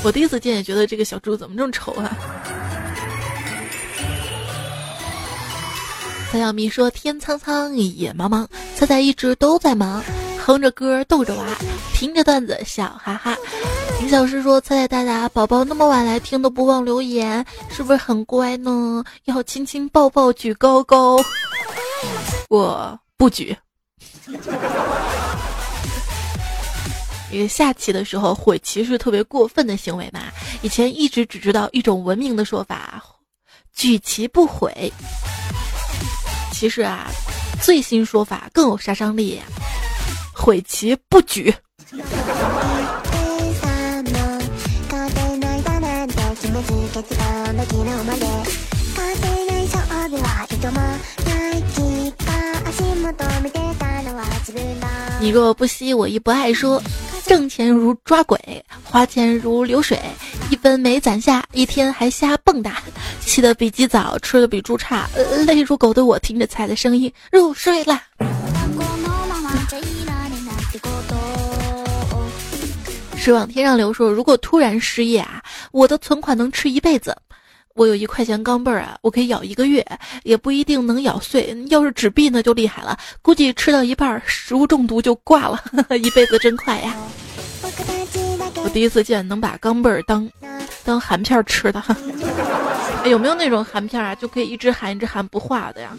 [0.03, 2.15] 我第一次见也觉得这个小猪怎么这么丑啊！
[6.32, 10.03] 小小咪说：“天苍苍，野茫茫，猜猜一直都在忙，
[10.45, 11.45] 哼着歌逗着娃，
[11.93, 13.36] 听着段子笑哈哈。”
[14.01, 19.01] 林小诗说：“猜猜大大宝宝那么晚来听都不忘留言，是不是很乖呢？
[19.23, 21.17] 要亲亲抱抱举高高。”
[22.49, 23.56] 我不举。
[27.32, 30.25] 因为下棋的时候悔棋是特别过分的行为嘛。
[30.62, 33.01] 以前一直只知道一种文明的说法，
[33.73, 34.91] 举棋不悔。
[36.51, 37.10] 其实啊，
[37.62, 39.41] 最新说法更有杀伤力，
[40.34, 41.54] 悔棋不举。
[55.19, 56.82] 你若不惜，我亦不爱说。
[57.26, 58.38] 挣钱如抓鬼，
[58.84, 59.98] 花钱如流水，
[60.50, 62.74] 一分没攒下，一天还瞎蹦跶。
[63.22, 65.10] 起得比鸡早，吃的比猪差，
[65.48, 68.02] 累如狗的我听着菜的声音入睡了。
[73.23, 77.15] 水往天上流说，如果突然失业啊，我的存款能吃一辈子。
[77.73, 79.86] 我有一块钱钢镚儿啊，我可以咬一个月，
[80.23, 81.55] 也不一定能咬碎。
[81.69, 85.63] 要是纸币呢，就厉害了，估计吃到一半食物中毒就挂了。
[86.03, 86.93] 一辈子真快呀！
[88.62, 90.29] 我第一次见能把钢镚儿当
[90.83, 91.81] 当含片吃的。
[93.09, 95.95] 有没有那种含片啊，就可以一直含一直含不化的呀？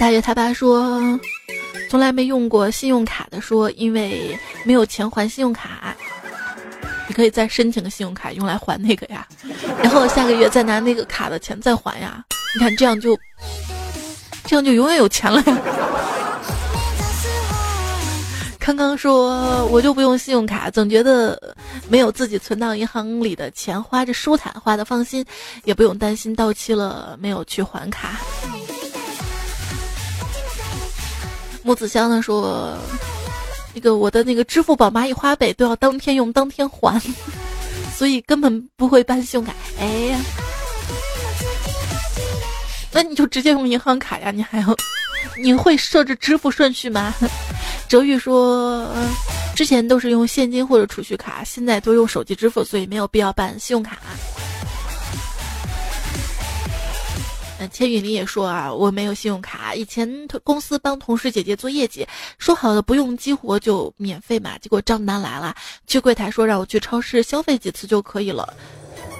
[0.00, 1.00] 大爷他爸说，
[1.94, 5.94] 从来没用过信用卡的说，因为没有钱还信用卡。
[7.06, 9.24] 你可以再申请个信用卡用来还那个呀，
[9.80, 12.24] 然后下个月再拿那个卡的钱再还呀。
[12.52, 13.16] 你看这样就，
[14.44, 15.56] 这样就永远有钱了呀。
[18.58, 21.40] 康康说，我就不用信用卡，总觉得
[21.88, 25.24] 没有自己存到银行里的钱花着舒坦，花的放心，
[25.62, 28.18] 也不用担心到期了没有去还卡。
[31.64, 32.78] 木子香呢说。
[33.76, 37.02] 那个我的那个支付宝蚂蚁花呗都要当天用当天还，
[37.98, 39.52] 所以根本不会办信用卡。
[39.80, 40.20] 哎呀，
[42.92, 44.30] 那你就直接用银行卡呀！
[44.30, 44.76] 你还要，
[45.42, 47.12] 你会设置支付顺序吗？
[47.88, 48.88] 哲宇说，
[49.56, 53.98] 之前都是用现金或者储蓄卡，现在都用手机支付，所以没有必要办信用卡。
[57.72, 59.74] 千羽林也说啊，我没有信用卡。
[59.74, 60.08] 以前
[60.42, 62.06] 公司帮同事姐姐做业绩，
[62.38, 64.58] 说好了不用激活就免费嘛。
[64.58, 65.54] 结果账单来了，
[65.86, 68.52] 去柜台说让我去超市消费几次就可以了。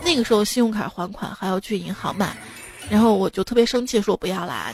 [0.04, 2.36] 那个时候信用卡还款还要去银行嘛，
[2.90, 4.70] 然后我就特别生气，说不要啦，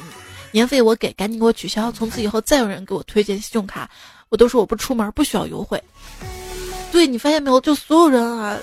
[0.50, 1.92] 年费我给，赶紧给我取消。
[1.92, 3.88] 从此以后再有人给我推荐信用卡，
[4.30, 5.80] 我都说我不出门，不需要优惠。
[6.90, 8.58] 对你发现没有，就所有人啊，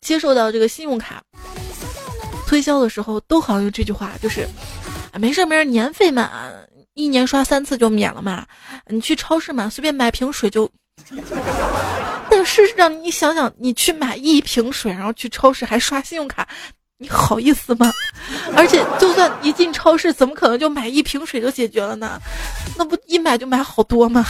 [0.00, 1.20] 接受到这个信用卡。
[2.52, 4.46] 推销的时候都好像有这句话，就是，
[5.14, 6.30] 没事没事，年费嘛，
[6.92, 8.44] 一年刷三次就免了嘛。
[8.88, 10.70] 你去超市嘛，随便买瓶水就。
[12.28, 16.46] 但事实上，你想想，你去买一瓶水，然后去超市还刷信用卡，
[16.98, 17.90] 你好意思吗？
[18.54, 22.20] 而且，就算一进超市，怎么可能就买一瓶水就解决了呢？
[22.76, 24.22] 那不一买就买好多吗？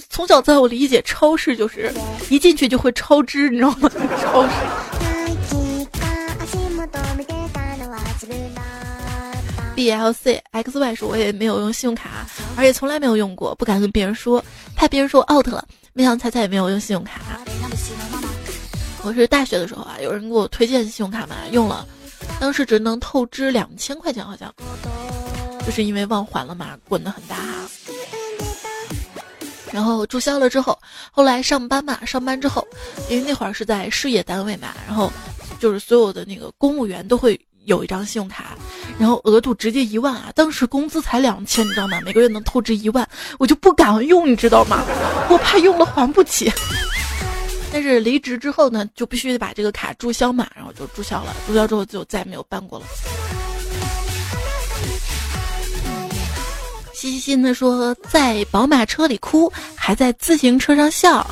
[0.00, 1.92] 从小在我理解，超市就是
[2.28, 3.90] 一进去就会超支，你知道吗？
[4.22, 4.50] 超市。
[9.74, 12.24] B L C X Y 说我也没有用信用卡，
[12.56, 14.42] 而且从来没有用过，不敢跟别人说，
[14.76, 15.66] 怕别人说我 out 了。
[15.92, 17.20] 没想到彩彩也没有用信用卡。
[19.02, 21.86] 我是大学的时候啊，有人给我推荐信用卡嘛，用了，
[22.40, 24.52] 当时只能透支两千块钱，好像，
[25.66, 27.68] 就是因为忘还了嘛，滚得很大哈。
[29.74, 30.78] 然后注销了之后，
[31.10, 32.64] 后来上班嘛，上班之后，
[33.10, 35.12] 因为那会儿是在事业单位嘛，然后
[35.58, 38.56] 就是所有的那个公务员都会有一张信用卡，
[39.00, 40.30] 然后额度直接一万啊！
[40.32, 42.00] 当时工资才两千，你知道吗？
[42.04, 43.04] 每个月能透支一万，
[43.36, 44.84] 我就不敢用，你知道吗？
[45.28, 46.52] 我怕用了还不起。
[47.72, 51.34] 但是离职之后呢，就必须得把这个卡注销嘛，然后就注销了。
[51.48, 52.86] 注销之后就再也没有办过了。
[57.04, 61.26] 嘻嘻的说，在宝马车里哭，还在自行车上笑。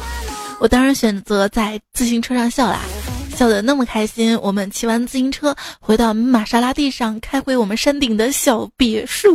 [0.60, 2.80] 我当然选择在自行车上笑啦，
[3.34, 4.38] 笑得那么开心。
[4.42, 9.34] 我们骑完自行车，回到玛莎拉蒂上，开回我们山顶的小别墅。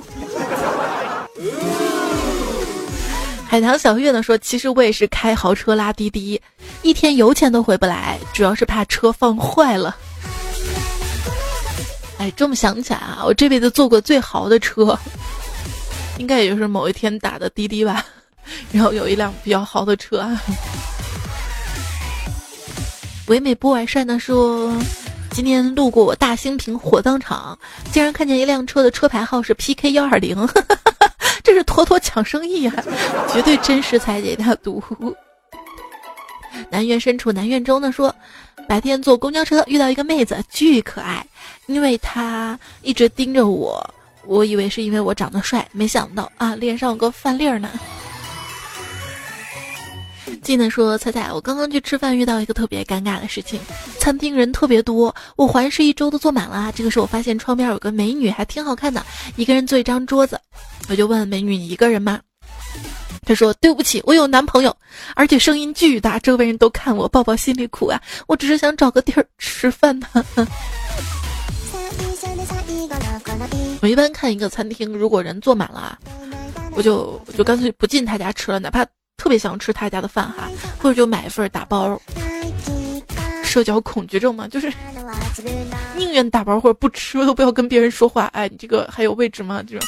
[3.47, 6.39] 海棠小月呢说，其实我也是开豪车拉滴滴，
[6.83, 9.97] 一天油钱都回不来，主要是怕车放坏了。
[12.19, 14.95] 哎，这么想起来啊，我这辈子坐过最豪的车。
[16.17, 18.03] 应该也就是某一天打的滴滴吧，
[18.71, 20.27] 然后有一辆比较豪的车。
[23.27, 24.73] 唯美不完善呢说，
[25.31, 27.57] 今天路过我大兴平火葬场，
[27.91, 30.47] 竟然看见一辆车的车牌号是 PK 幺二零，
[31.43, 32.83] 这是妥妥抢生意啊！
[33.31, 34.81] 绝对真实才解他读。
[36.69, 38.13] 南苑深处南苑州呢说，
[38.67, 41.25] 白天坐公交车遇到一个妹子，巨可爱，
[41.67, 43.93] 因为她一直盯着我。
[44.27, 47.69] 我以为是因为我长得帅，没想到啊，脸上有个饭粒儿呢。
[50.43, 53.59] 记得说，彩彩，我刚刚去吃饭，遇到一个特别尴尬的事情，
[53.99, 56.71] 餐厅人特别多，我环视一周都坐满了。
[56.75, 59.05] 这个时候我发现窗边有个美女，还挺好看的，
[59.35, 60.39] 一个人坐一张桌子，
[60.89, 62.19] 我就问美女：“你一个人吗？”
[63.25, 64.73] 她说：“对不起，我有男朋友，
[65.15, 70.07] 而且声音巨大，周围人都看我，抱抱心里苦啊，我只是想找个地儿吃饭呢。”
[73.81, 75.97] 我一般看一个餐厅，如果人坐满了，
[76.71, 78.85] 我就我就干脆不进他家吃了，哪怕
[79.17, 80.49] 特别想吃他家的饭哈，
[80.81, 81.99] 或者就买一份打包。
[83.43, 84.71] 社交恐惧症嘛，就是
[85.95, 88.25] 宁愿打包或者不吃，都不要跟别人说话。
[88.33, 89.63] 哎，你这个还有位置吗？
[89.65, 89.87] 这种。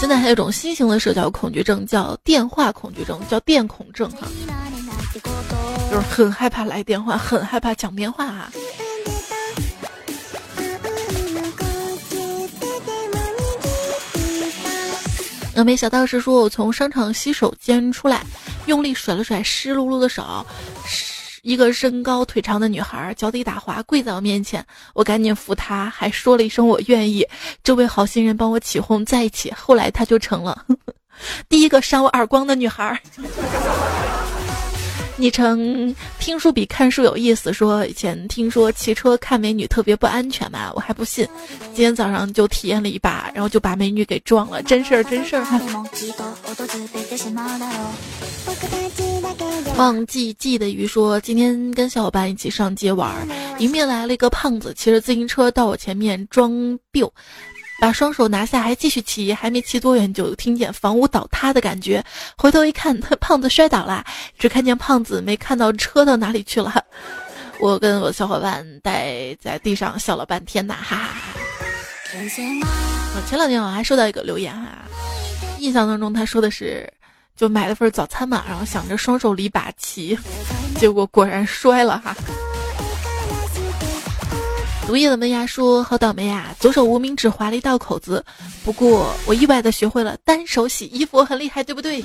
[0.00, 4.28] 现在还有一种新型的社交恐惧症，叫电话恐惧症，叫电恐症哈。
[5.14, 8.50] 就是很害怕来电话，很害怕讲电话啊。
[15.54, 18.24] 峨眉小道士说：“我从商场洗手间出来，
[18.66, 20.46] 用力甩了甩湿漉漉的手，
[21.42, 27.26] 一个身高腿长的女孩脚底打滑跪在我面前，我赶紧扶她，还说了一声我愿意。
[27.64, 30.64] 这位好心人帮我起哄在一起，后来她就成了
[31.48, 32.96] 第一个扇我耳光的女孩。”
[35.18, 41.26] 昵称听书比看书有意思，说以前听说骑车看美女特别不安全嘛，我还不信，
[41.74, 45.44] 今天早上就体验了一把，然后就把美女给撞了，真事儿真事儿。
[49.76, 53.12] 忘记记的鱼说，今天跟小伙伴一起上街玩，
[53.58, 56.52] 迎面来了一个胖子，骑着自行车到我前面装
[56.92, 57.10] biu。
[57.80, 62.04] 把双手拿下，还继续骑，还没骑多远就听见房屋倒塌的感觉。
[62.36, 64.04] 回头一看， 胖子摔倒了，
[64.38, 66.84] 只看见胖子，没看到车到哪里去了。
[67.60, 71.34] 我跟我小伙伴待在地上笑了半天呐，哈哈哈。
[73.28, 74.78] 前两天我还收到一个留言哈，
[75.58, 76.88] 印象当中他说的是，
[77.36, 80.18] 就买了份早餐嘛，然后想着双手离把骑，
[80.76, 82.16] 结果果然摔了哈。
[84.88, 88.24] 毒液的门牙说：“好倒霉啊，左手无名指划了一道口子。
[88.64, 92.02] 不过我意外的学会了单手洗衣服，很厉害，对不对？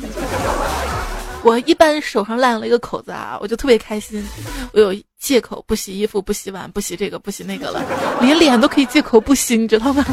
[1.44, 4.22] 我一般手上烂了一个口子啊，我就特别开心。
[4.74, 7.82] 我有借口不洗衣服、不洗碗、不洗这个、不洗那个了，
[8.20, 10.06] 连脸都可以借口不洗，你知道吗？”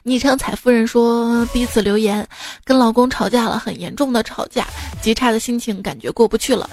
[0.04, 2.28] 昵称彩夫人说：“第一次留言，
[2.62, 4.66] 跟老公吵架了，很严重的吵架，
[5.00, 6.68] 极差的心情，感觉过不去了。”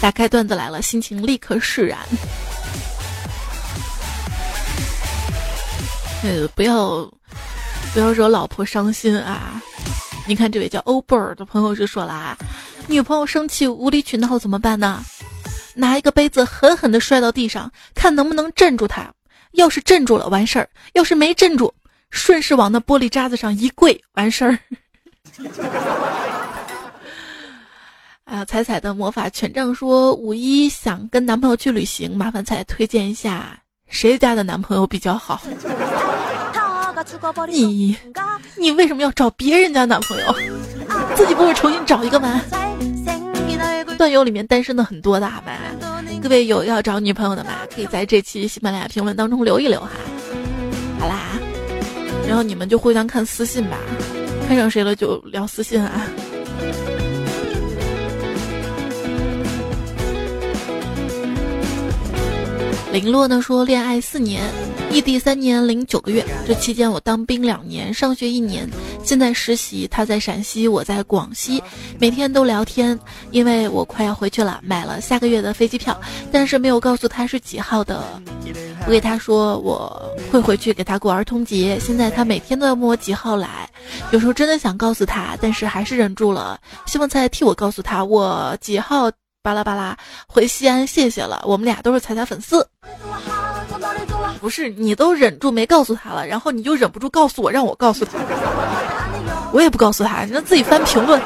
[0.00, 1.98] 打开段子来了，心情立刻释然。
[6.22, 7.08] 呃，不要
[7.92, 9.62] 不要惹老婆伤心啊！
[10.26, 12.36] 你看这位叫欧贝尔的朋友就说了啊，
[12.86, 15.02] 女朋友生气无理取闹怎么办呢？
[15.74, 19.08] 拿一个杯子狠狠的摔到地上，看能不能镇住她。
[19.52, 21.72] 要是镇住了，完事儿；要是没镇住，
[22.10, 24.58] 顺势往那玻璃渣子上一跪，完事儿。
[28.30, 33.58] 啊，彩彩的魔法权杖说五一想跟男朋友去旅行，麻烦彩推荐一下
[33.88, 35.40] 谁家的男朋友比较好。
[37.48, 37.96] 你
[38.58, 40.34] 你为什么要找别人家男朋友？
[41.16, 42.42] 自己不会重新找一个吗？
[43.96, 45.52] 段友里面单身的很多的好吗？
[46.22, 47.52] 各位有要找女朋友的吗？
[47.74, 49.90] 可以在这期喜马拉雅评论当中留一留哈。
[51.00, 51.38] 好啦，
[52.26, 53.78] 然后你们就互相看私信吧，
[54.46, 56.06] 看上谁了就聊私信啊。
[62.90, 64.42] 林洛呢说，恋爱四年，
[64.90, 68.66] 异地三年零九个月，这期间我当兵两年，上学一年，
[69.04, 69.86] 现在实习。
[69.86, 71.62] 他在陕西，我在广西，
[71.98, 72.98] 每天都聊天。
[73.30, 76.00] 因为我快要回去了，买了下个月的飞机票，
[76.32, 78.02] 但是没有告诉他是几号的。
[78.86, 81.78] 我给他说我会回去给他过儿童节。
[81.78, 83.68] 现在他每天都要问我几号来，
[84.12, 86.58] 有时候真的想告诉他，但是还是忍住了。
[86.86, 89.10] 希望再替我告诉他我几号。
[89.42, 91.42] 巴拉巴拉，回西安，谢谢了。
[91.44, 92.66] 我们俩都是彩彩粉丝。
[94.40, 98.18] 不是你都忍住没告诉他了，然后你就忍不住告诉我，让我告诉他。
[99.52, 101.20] 我也不告诉他，你让自己翻评论。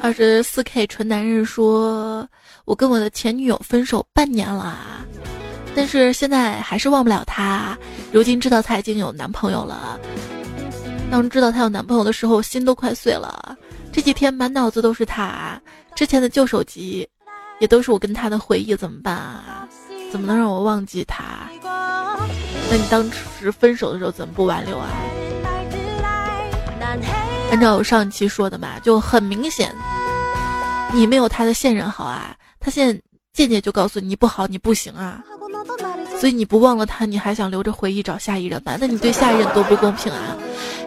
[0.00, 2.26] 二十四 K 纯男人说
[2.64, 5.04] ：“我跟我的前女友分手半年了，
[5.76, 7.76] 但是现在还是忘不了他。
[8.10, 10.00] 如今知道他已经有男朋友了，
[11.10, 13.56] 当知道他有男朋友的时候，心都快碎了。
[13.92, 15.60] 这几天满脑子都是他。”
[15.94, 17.06] 之前的旧手机，
[17.60, 19.68] 也都是我跟他的回忆，怎么办啊？
[20.10, 21.48] 怎么能让我忘记他？
[22.70, 24.88] 那你当时分手的时候怎么不挽留啊？
[27.50, 29.74] 按照我上一期说的嘛，就很明显，
[30.92, 32.34] 你没有他的现任好啊。
[32.58, 33.02] 他现在
[33.34, 35.22] 渐渐就告诉你不好，你不行啊。
[36.22, 38.78] 所以你不忘了他，你还想留着回忆找下一任吧？
[38.80, 40.36] 那你对下一任多不公平啊！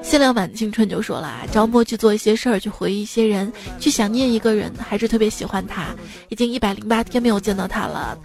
[0.02, 5.88] 限量版青春就说了，着魔去做一些事儿，去回忆一些人，去想念一个人，还是特别喜欢他。
[6.30, 8.18] 已经一百零八天没有见到他了，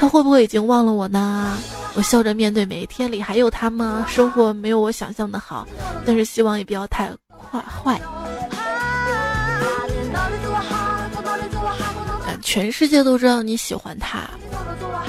[0.00, 1.56] 他会不会已经忘了我呢？
[1.94, 4.04] 我笑着面对每一天里还有他吗？
[4.08, 5.64] 生活没有我想象的好，
[6.04, 8.00] 但是希望也不要太坏坏。
[12.42, 14.28] 全世界都知道你喜欢他，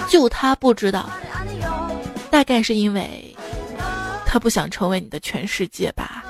[0.09, 1.09] 就他不知道，
[2.29, 3.25] 大概是因为。
[4.31, 6.23] 他不想成为你的全世界吧？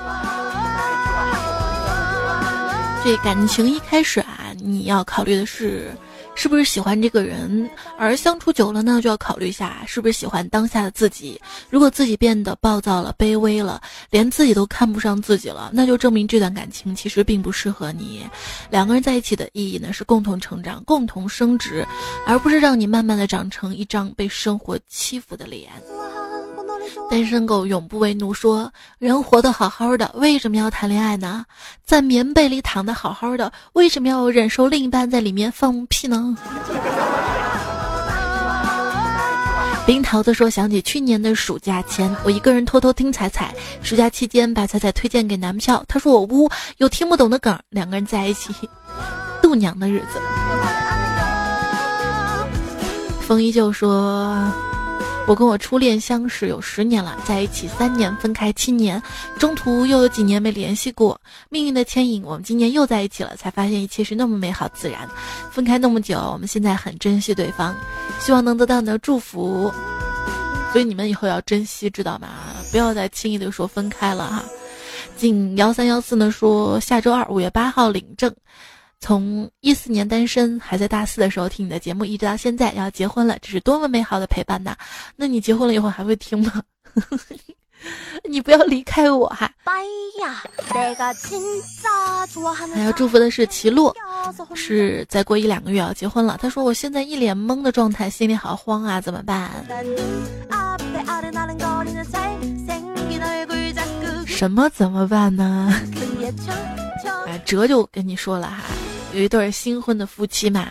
[3.04, 5.94] 这感情一开始啊，你要考虑的是，
[6.42, 7.68] 是不是喜欢这个人；
[7.98, 11.38] 而相处久了呢，就要考虑一下，是不是喜欢当下的自己。
[11.68, 13.78] 如果自己变得暴躁了、卑微了，
[14.08, 18.26] 连自己都看不上自己了，那就证明这段感情其实并不适合你。
[18.70, 21.86] 两个人在一起的意义呢，是共同成长、共同升值，
[22.26, 25.68] 而不是让你慢慢的长成一张被生活欺负的脸。
[27.10, 31.44] 单身狗永不为奴，说人活得好好的，为什么要谈恋爱呢？
[31.84, 36.36] 在棉被里躺得好好的，为什么要忍受另一半在里面放屁呢？
[39.86, 48.54] 冰桃子说，想起去年的暑假前，我一个人偷偷听彩彩，暑假期间把彩彩推荐给男票，他说我污，有听不懂的梗，两个人在一起
[49.42, 50.20] 度娘的日子。
[53.20, 54.69] 风依旧说。
[55.28, 59.00] 我跟我初恋相识有十年了，在一起三年，分开七年，
[59.38, 61.20] 中途又有几年没联系过。
[61.48, 65.08] 命运的牵引，我们今年又在一起了，才发现一切是那么美好自然。
[65.52, 67.76] 分开那么久，我们现在很珍惜对方，
[68.18, 69.72] 希望能得到你的祝福。
[70.72, 72.28] 所以你们以后要珍惜，知道吗？
[72.72, 74.42] 不要再轻易的说分开了哈。
[75.16, 78.34] 进幺三幺四呢说下周二五月八号领证。
[79.00, 84.76] 从一四年单身，还在大四的时候听你的节目，一直到现在要结婚了，这是多么美好的陪伴呐！
[85.16, 86.62] 那你结婚了以后还会听吗？
[88.28, 89.50] 你不要离开我哈！
[92.74, 93.96] 还要祝福的是齐洛，
[94.54, 96.38] 是再过一两个月要结婚了。
[96.40, 99.50] 他说我现在一脸懵的状态，心里好慌啊，怎么办？
[104.26, 105.72] 什么怎么办呢？
[107.26, 108.62] 哎，哲就跟你说了哈。
[109.12, 110.68] 有一对新婚的夫妻嘛，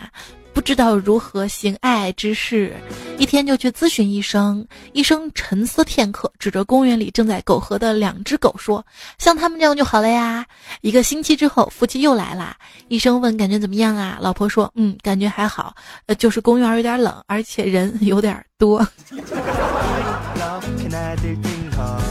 [0.53, 2.73] 不知道如何行爱之事，
[3.17, 4.65] 一天就去咨询医生。
[4.93, 8.83] 医生沉思片刻，指着公园里正在苟合的两只狗说
[9.19, 10.45] ：“像他们这样就好了呀。”
[10.81, 12.55] 一个星期之后，夫妻又来了。
[12.87, 15.75] 医生问：“感觉怎么样啊？”老婆说：“嗯，感觉还好，
[16.07, 18.85] 呃，就是公园有点冷，而且人有点多。”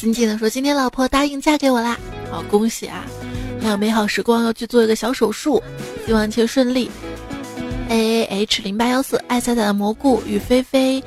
[0.00, 1.94] 亲切的说：“今天老婆答应嫁给我啦，
[2.30, 3.04] 好恭喜啊！”
[3.60, 5.62] 还有美好时光要去做一个小手术，
[6.06, 6.90] 希望一切顺利。
[7.90, 11.04] A A H 零八幺四爱彩彩的蘑菇与菲菲，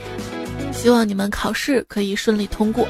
[0.72, 2.88] 希望你们考试可以顺利通过。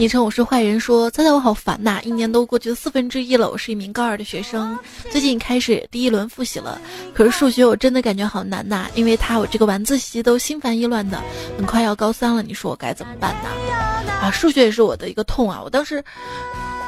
[0.00, 2.00] 昵称我是坏人说：“猜猜我好烦呐！
[2.02, 4.78] 一年都过去了四分之一了，我是一名高二的学生，
[5.10, 6.80] 最近开始第一轮复习了。
[7.12, 11.22] 可是数学我真的感觉好难呐，因为他我这个晚自习都心烦意乱的，
[11.58, 14.10] 很快要高三了，你说我该怎么办呢？
[14.22, 15.60] 啊，数学也是我的一个痛啊！
[15.62, 16.02] 我当时，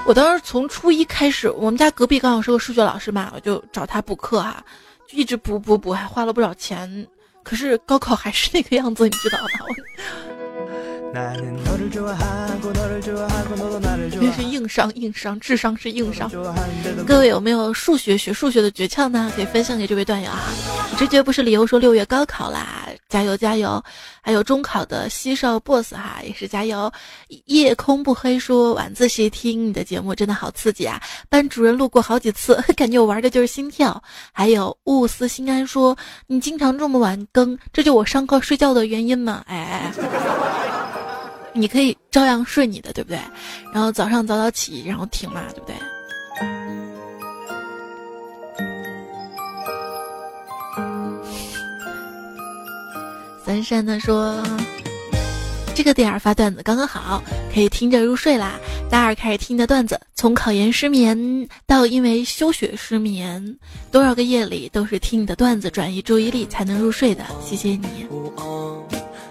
[0.07, 4.65] 我当时从初一开始，我们家隔壁刚好是个数学老师嘛，我就找他补课哈，
[5.07, 7.07] 就一直补补补，还花了不少钱。
[7.43, 9.49] 可是高考还是那个样子，你知道吗？
[14.11, 16.31] 真是硬伤硬伤，智商是硬伤。
[17.07, 19.31] 各位有没有数学学数学的诀窍呢？
[19.37, 20.49] 可以分享给这位段友啊！
[20.97, 23.83] 直觉不是理由，说六月高考啦，加油加油！
[24.23, 26.91] 还有中考的西少 boss 哈，也是加油！
[27.45, 30.99] 夜空不黑说晚自习听你的节目真的好刺激啊！
[31.29, 34.03] 班主任路过好几次， 感觉我玩的就是心跳。
[34.33, 35.95] 还有勿思心安说
[36.27, 39.45] 你经常这么晚更，这就我上课睡觉的原因吗？
[39.47, 39.93] 哎。
[41.55, 43.19] 你可以照样睡你的，对不对？
[43.73, 45.77] 然后早上早早起，然后听嘛，对不对？
[53.45, 54.43] 三山呢说，
[55.75, 57.23] 这个点儿发段子刚刚好，
[57.53, 58.53] 可以听着入睡啦。
[58.89, 63.59] 大二开始听的段子，从考研失眠到因为休学失眠，
[63.91, 68.07] 多少个夜里都是听你的段子转移注意力才能入睡的，谢谢你。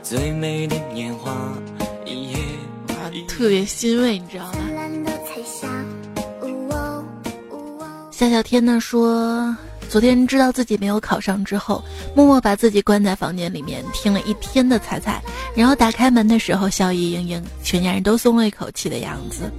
[0.03, 1.31] 最美的年华。
[3.41, 4.59] 特别欣慰，你知道吗？
[8.11, 9.57] 夏小天呢说，
[9.89, 11.83] 昨天知道自己没有考上之后，
[12.15, 15.19] 默默把自己关在房间里面听了一天的彩彩，
[15.55, 19.51] 然后打开门的时候笑意盈盈，全家人都松了一口气的样子。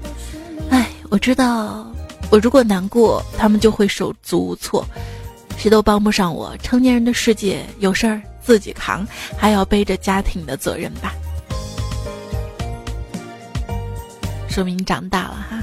[0.71, 1.85] 哎，我知道，
[2.31, 4.87] 我如果难过，他们就会手足无措，
[5.57, 6.57] 谁都帮不上我。
[6.59, 9.05] 成年人的世界，有事儿自己扛，
[9.37, 11.13] 还要背着家庭的责任吧。
[14.53, 15.59] 说明你长大了哈，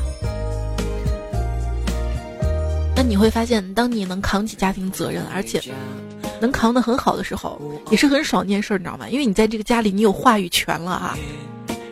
[2.95, 5.61] 那你会发现，当你能扛起家庭责任，而且
[6.41, 7.61] 能扛得很好的时候，
[7.91, 9.07] 也是很爽一件事，你知道吗？
[9.07, 11.15] 因为你在这个家里，你有话语权了哈。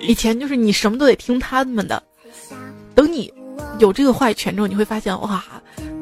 [0.01, 2.01] 以前就是你什么都得听他们的，
[2.95, 3.31] 等你
[3.77, 5.43] 有这个话语权之后，你会发现哇，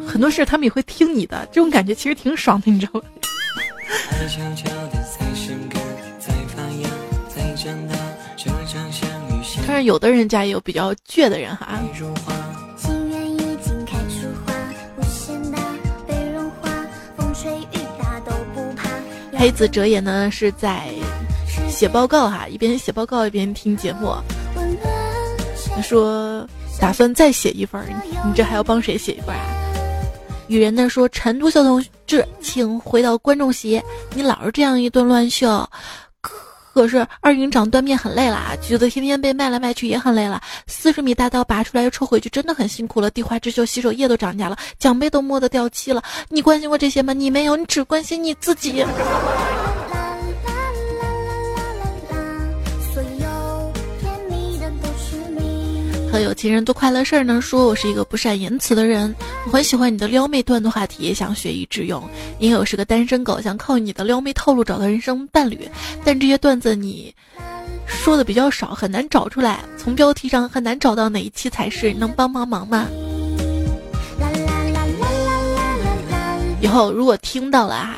[0.08, 3.06] 很多事他们也会听你的，这种感觉其实挺爽的，你知道吗？
[9.68, 11.80] 但是有的人家也有比较倔的人哈。
[19.38, 20.90] 黑子哲也呢是在
[21.70, 24.16] 写报告哈，一边写报告一边听节目。
[25.76, 26.48] 他说
[26.80, 27.84] 打算再写一份，
[28.26, 29.46] 你这还要帮谁写一份啊？
[30.48, 33.82] 雨人呢说陈独秀同志，请回到观众席，
[34.14, 35.68] 你老是这样一顿乱秀。
[36.76, 43.10] 可是二营长端面很累了，橘子天天被卖来卖去也很累了，四十米大刀拔出来又抽回去，真的很辛苦了。
[43.10, 46.04] 地花之秀洗手液都涨价了，奖杯都摸得掉漆了。
[46.28, 47.14] 你关心过这些吗？
[47.14, 48.86] 你没有，你只关心你自己。
[56.16, 57.42] 和有情人多快乐事儿呢？
[57.42, 59.14] 说我是一个不善言辞的人，
[59.48, 62.02] 我很喜欢你的撩妹段子话题，也想学以致用。
[62.40, 65.70] 因为我是个单身狗，想靠你的撩妹套路找到人生伴侣。
[66.06, 67.14] 但这些段子你
[67.86, 69.60] 说的比较少，很难找出来。
[69.78, 72.88] 从标题上很难找到哪一期才是，能帮帮忙吗？
[76.62, 77.94] 以后如果听到了哈，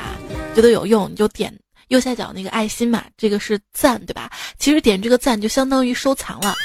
[0.56, 1.56] 觉得有用，你就点
[1.86, 4.28] 右下角那个爱心嘛，这个是赞，对吧？
[4.58, 6.56] 其实点这个赞就相当于收藏了。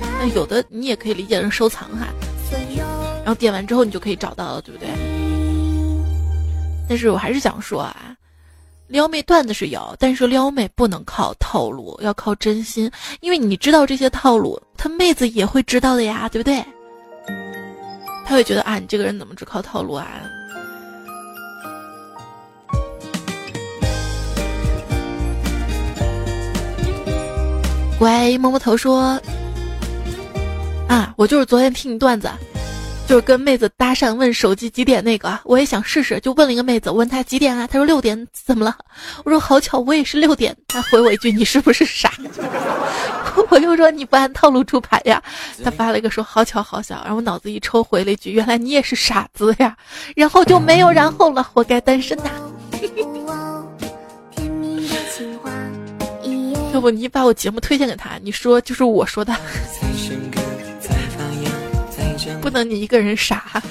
[0.00, 2.08] 那有的你也可以理解成收藏哈，
[3.18, 4.88] 然后点完之后你就可以找到了，对不对？
[6.88, 8.16] 但是我还是想说啊，
[8.88, 12.90] 撩妹段子是有，但是撩妹不能靠套路，要靠真心，
[13.20, 16.64] 因为你知道这些套路，他妹子也会知道的呀，对不对？
[18.26, 20.06] 他会觉得啊，你这个人怎么只靠套路啊？
[27.98, 29.20] 乖，摸摸头说。
[30.90, 32.28] 啊，我就是昨天听你段子，
[33.06, 37.64] 就是跟妹子搭讪问手机几点那个，我也想试试，就问了一个妹子，问她几点啊？
[37.64, 38.76] 她说六点，怎么了？
[39.24, 40.56] 我说好巧，我也是六点。
[40.66, 42.12] 她回我一句，你是不是傻？
[43.50, 45.22] 我又说你不按套路出牌呀？
[45.62, 49.76] 她发了一个说好巧好巧，然后我脑子一抽回了一句，原来你也是傻子呀。
[50.16, 52.30] 然后就没有然后了，活该单身呐。
[56.74, 59.32] 要不你把我节目推荐给他，你说就是我说的。
[62.40, 63.62] 不能你一个人傻。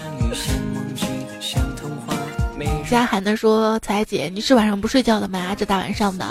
[2.89, 5.53] 佳涵的说：“彩姐，你是晚上不睡觉的吗？
[5.55, 6.26] 这大晚上的，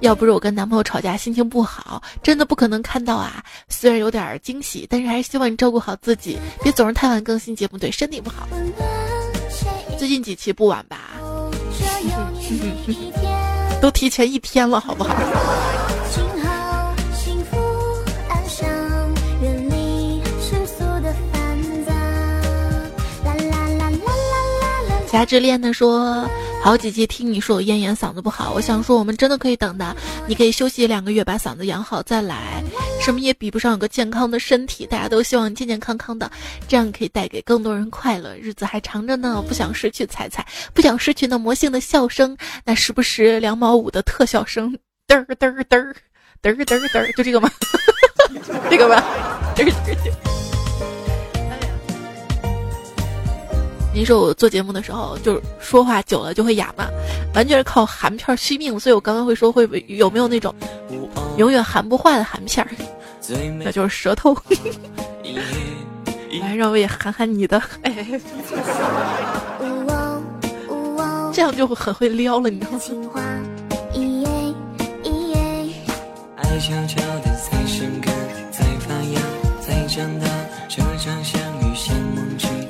[0.00, 3.44] 要不是我跟男朋友吵架，心情不好，真的不可能看到啊。
[3.68, 8.48] 虽然有点惊喜，但是还是希望你照顾好自己，别总是太晚更新节目，对身体不好。
[9.96, 10.98] 最近几期不晚吧？
[13.80, 15.14] 都提前一天了，好不好？
[25.14, 26.28] 侠之恋的说，
[26.60, 29.94] 好几期听你说我咽炎嗓子不好，我想说我们真的可以等的，
[30.26, 32.60] 你可以休息两个月把嗓子养好再来，
[33.00, 36.28] 什么也比不上有个健康的身体，大家都希望健健康康的，
[36.66, 45.94] 这样可以带给更多人快乐，日子还长着呢，不想失去彩彩，不想失去那魔性的笑声，那时不时两毛五的特效声，嘚儿嘚儿嘚儿
[46.42, 47.48] 嘚儿嘚儿嘚，就这个吗？
[48.68, 49.00] 这个吧，
[49.54, 50.63] 嘚儿嘚儿。
[53.94, 56.88] 您说我做节目的时候，就是说话久了就会哑嘛，
[57.32, 60.52] 完全是靠含片续命，所以我刚刚会说会有没有那种
[61.36, 62.70] 永远含不化的含片儿，
[63.64, 64.36] 那就是舌头。
[66.40, 67.94] 来， 让我也含含你的，哎，
[71.32, 72.80] 这样就很会撩了，你知道吗？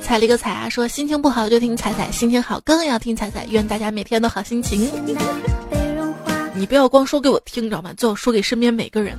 [0.05, 3.43] 踩了一个踩啊，说心情不好就听彩彩，心情好更要听彩彩。
[3.49, 4.87] 愿大家每天都好心情。
[6.53, 7.91] 你不要光说给我听，知道吗？
[7.97, 9.17] 最好说给身边每个人，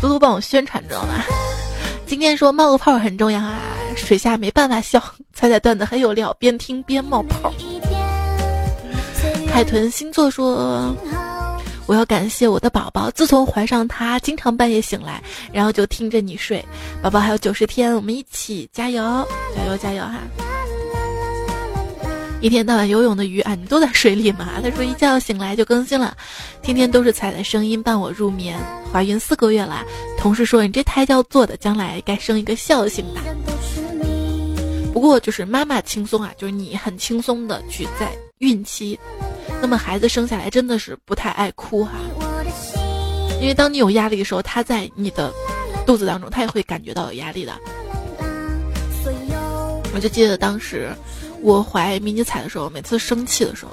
[0.00, 1.22] 多多帮我宣传，知道吗？
[2.04, 3.60] 今天说冒个泡很重要啊，
[3.94, 5.00] 水下没办法笑，
[5.32, 7.54] 彩彩段子很有料，边听边冒泡。
[9.48, 10.92] 海豚星座说。
[11.86, 15.22] 我要感谢我的宝宝，自从怀上他，经常半夜醒来，
[15.52, 16.64] 然后就听着你睡。
[17.00, 19.26] 宝宝还有九十天，我们一起加油，
[19.56, 20.20] 加油，加油哈！
[22.42, 24.60] 一天到晚游泳的鱼啊，你都在水里吗？
[24.62, 26.14] 他说一觉醒来就更新了，
[26.60, 28.58] 天天都是彩的声音伴我入眠。
[28.92, 29.82] 怀孕四个月了，
[30.18, 33.22] 同事说你这胎教做的，将来该生一个孝心吧。
[34.92, 38.98] 不过就是妈妈轻松啊，就是你很轻松的去在孕期。
[39.60, 41.92] 那么孩子生下来真的是不太爱哭哈，
[43.40, 45.32] 因为当你有压力的时候，他在你的
[45.86, 47.54] 肚子当中，他也会感觉到有压力的。
[49.94, 50.94] 我就记得当时
[51.40, 53.70] 我怀迷你彩的时候，每次生气的时候，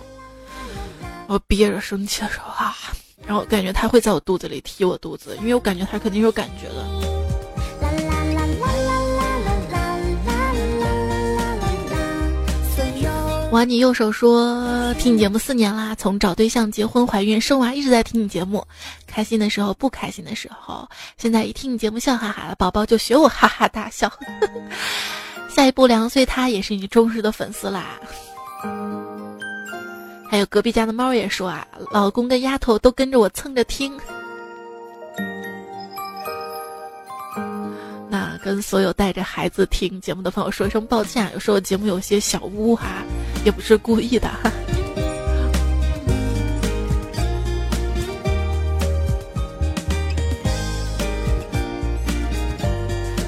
[1.28, 2.74] 我憋着生气的时候啊，
[3.28, 7.03] 然后感觉他会在我肚子里踢我肚子，因为我感觉他肯定有感觉的。
[13.54, 18.66] 玩你右手说，听你节目四年啦，从找对象、结婚、怀孕、生娃一直在听你节目，
[19.06, 20.90] 开心的时候，不开心的时候，
[21.20, 24.12] 现在一听你节目笑哈哈了，宝宝就学我哈哈大笑。
[25.56, 28.00] 下一步两岁他也是你忠实的粉丝啦。
[30.28, 33.96] 还有隔壁家的猫也说啊，老公跟丫头都跟着我蹭着听。
[38.14, 43.04] 那跟所有带着孩子听节目的朋友说一声抱歉，有时候节目有些小污哈，
[43.44, 44.52] 也不是故意的哈。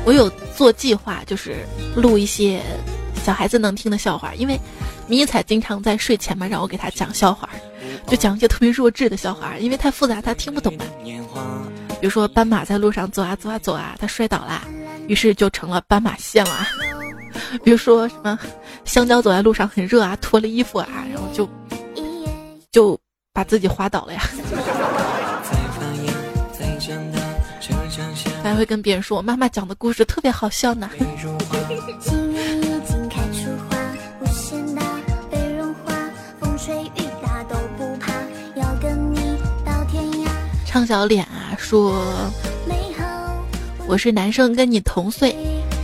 [0.05, 1.65] 我有做计划，就是
[1.95, 2.61] 录一些
[3.23, 4.55] 小孩子能听的笑话，因为
[5.07, 7.49] 迷彩经常在睡前嘛，让我给他讲笑话，
[8.05, 10.85] 就讲一些特别弱智的笑话，因为太复杂他听不懂嘛。
[12.05, 14.61] 比如说斑马在路上走啊走啊走啊，它摔倒啦，
[15.07, 16.67] 于是就成了斑马线了。
[17.65, 18.37] 比如说什么
[18.83, 21.49] 香蕉走在路上很热啊，脱了衣服啊，然后就
[22.71, 22.95] 就
[23.33, 24.21] 把自己滑倒了呀。
[28.43, 30.87] 还会跟别人说，妈妈讲的故事特别好笑呢。
[40.75, 42.03] 胖小脸啊，说
[43.87, 45.33] 我是男生，跟你同岁，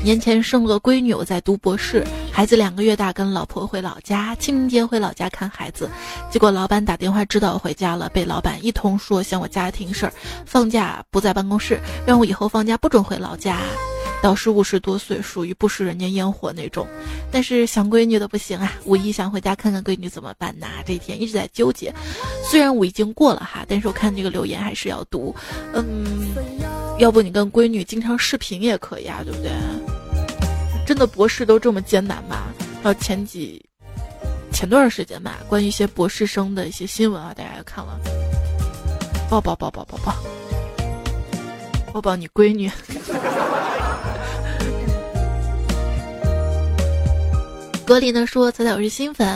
[0.03, 5.89] 年前生了个闺女，我在读博士，孩子两个月大，跟老婆回老家，清明节回老家看孩子，
[6.29, 10.11] 结果老板打电话知道我回家了，被老板一通说想我家庭事儿，
[10.45, 13.59] 放假不在办公室，让我以后放假不准回老家。
[14.21, 16.87] 导师五十多岁，属于不食人间烟火那种，
[17.31, 18.73] 但是想闺女的不行啊。
[18.85, 20.67] 五一想回家看看闺女怎么办呢？
[20.85, 21.93] 这一天一直在纠结。
[22.49, 25.35] 虽然五已经过了哈，但是我看这个留言还是要读。
[25.73, 26.33] 嗯，
[26.99, 29.51] 要不你跟闺女经常视频也可以啊，对不对？
[30.85, 32.53] 真的博士都这么艰难吗？
[32.83, 33.63] 然后前几
[34.51, 37.99] 前段时间吧，关于一些博士生的一些新闻啊，大家也看了。
[39.29, 40.15] 抱抱抱抱抱抱，
[41.93, 42.69] 抱抱你闺女。
[47.91, 49.27] 格林呢说：“彩彩，我是新粉，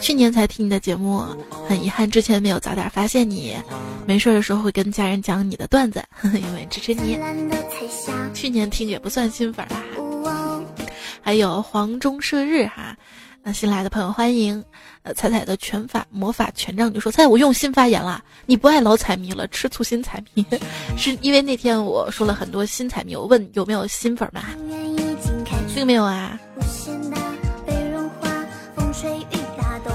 [0.00, 1.24] 去年才听你的节目，
[1.68, 3.56] 很遗憾之前没有早点发现你。
[4.06, 7.18] 没事的时候会跟家人讲你的段子， 因为支持你。
[8.32, 9.82] 去年听也不算新粉啦。
[11.20, 12.96] 还有黄中射日哈，
[13.42, 14.62] 那新来的朋友欢迎。
[15.02, 20.46] 呃，彩彩的拳法魔法权杖就说：“彩，我用心发言了，你不爱老彩迷了，吃醋新彩迷，
[20.96, 24.44] 是因为那天我说了很多新彩迷，我问有没有新粉吗？
[25.74, 26.38] 并没有啊。”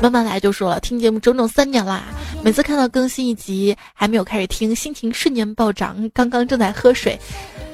[0.01, 2.03] 慢慢来就说了，听节目整整三年啦，
[2.43, 6.09] 每次看到更新一集还没有开始听，心情瞬间暴涨。
[6.13, 7.19] 刚刚正在喝水，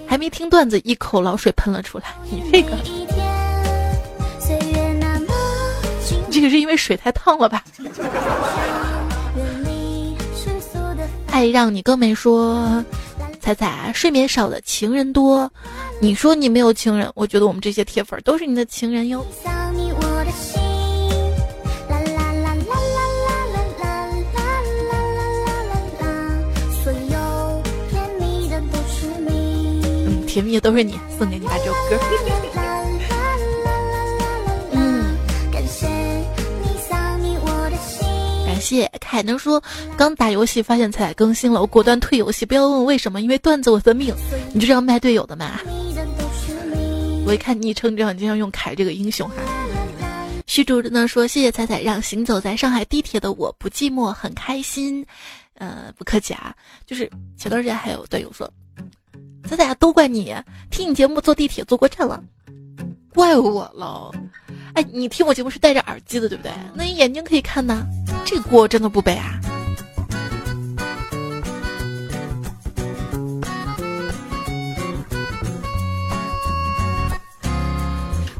[0.07, 2.05] 还没听段子，一口老水喷了出来。
[2.29, 2.77] 你这个。
[6.31, 7.63] 这个是因为水太烫了吧？
[11.31, 12.83] 爱让你更没说，
[13.39, 15.49] 彩彩睡眠少的情人多，
[16.01, 19.25] 你说你没有情人，我觉得我们这些铁粉都是你的情人哟。
[30.35, 31.97] 甜蜜的都是你，送给你把这首歌。
[38.45, 39.63] 感谢凯能说，
[39.95, 42.45] 刚打游戏发现彩更新了，我果断退游戏。
[42.45, 44.13] 不要问为什么，因为段子我的命。
[44.51, 45.57] 你就这样卖队友的嘛？
[47.25, 49.35] 我一看昵称这样，经常用凯这个英雄哈。
[50.47, 55.05] 虚竹呢说，谢谢彩彩让行走在上海地铁的我不寂寞，很开心。
[55.53, 56.53] 呃，不客气啊。
[56.85, 58.51] 就是前段时间还有队友说，
[59.47, 60.35] 彩彩都怪你，
[60.69, 62.21] 听你节目坐地铁坐过站了，
[63.13, 64.11] 怪我了。
[64.73, 66.51] 哎，你听我节目是戴着耳机的，对不对？
[66.73, 67.85] 那你眼睛可以看呐，
[68.25, 69.39] 这锅真的不背啊。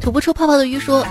[0.01, 1.03] 吐不出泡泡的鱼说：“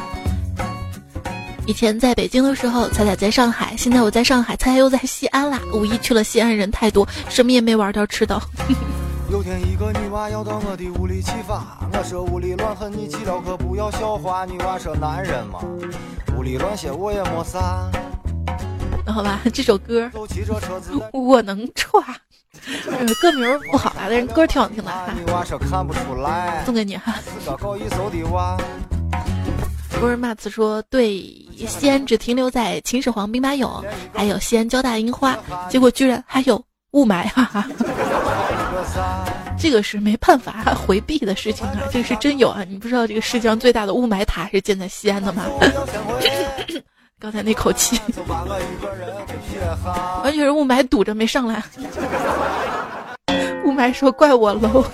[1.67, 5.61] 以前在北京的时候，彩彩在上海；现在我在上海，彩彩又在西安啦。
[5.73, 8.41] 五一去了西安，人太多，什么也没玩到，吃到。
[9.31, 14.45] ”有天一个女娃要到我的屋里去发，我说屋里乱很，你去了可不要笑话。
[14.45, 15.59] 女娃说男人嘛，
[16.37, 17.91] 屋里乱些我也没啥。
[19.07, 20.11] 好吧，这首歌
[21.13, 22.01] 我能唱，
[23.21, 24.93] 歌名不好啊，但是歌挺好听的。
[25.17, 27.15] 女娃说看不出来，送给你哈。
[29.99, 31.19] 不是骂词说对
[31.67, 35.37] 西安只停留在秦始皇兵马俑，还有西安交大樱花，
[35.69, 36.63] 结果居然还有。
[36.95, 37.67] 雾霾，哈哈，
[39.59, 42.63] 这个是没办法回避的事情啊，这个是真有啊！
[42.69, 45.45] 你不知道这个世界上最大的雾霾塔是建在西安的吗？
[47.19, 47.99] 刚才那口气，
[50.23, 51.63] 完全是雾霾堵着没上来。
[53.65, 54.85] 雾霾说怪我 low。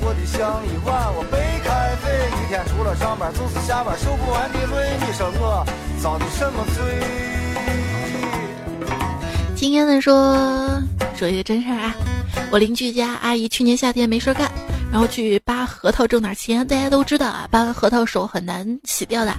[9.56, 10.80] 今天的说。
[11.16, 11.94] 说一个真事儿啊，
[12.52, 14.50] 我邻居家阿姨去年夏天没事干，
[14.90, 16.66] 然后去扒核桃挣点钱。
[16.66, 19.32] 大家都知道啊，扒完核桃手很难洗掉的。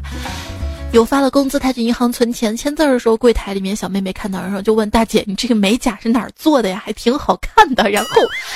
[0.93, 6.81] 有发了工资，他去银行存钱，签字的时候，柜台里面小妹妹看到，然后就问大姐：“你这个美甲是哪儿做的呀？
[6.85, 8.09] 还挺好看的。”然后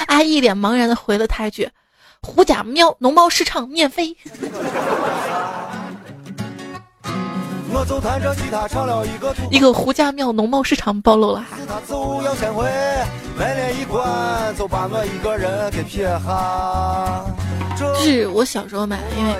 [0.07, 1.69] 阿姨一脸茫然的回了他一句
[2.23, 4.15] ：“胡家庙农贸市场免费。”
[9.49, 11.57] 一个胡家庙农贸市场暴露了哈。
[17.97, 19.35] 是我小时候买的，因为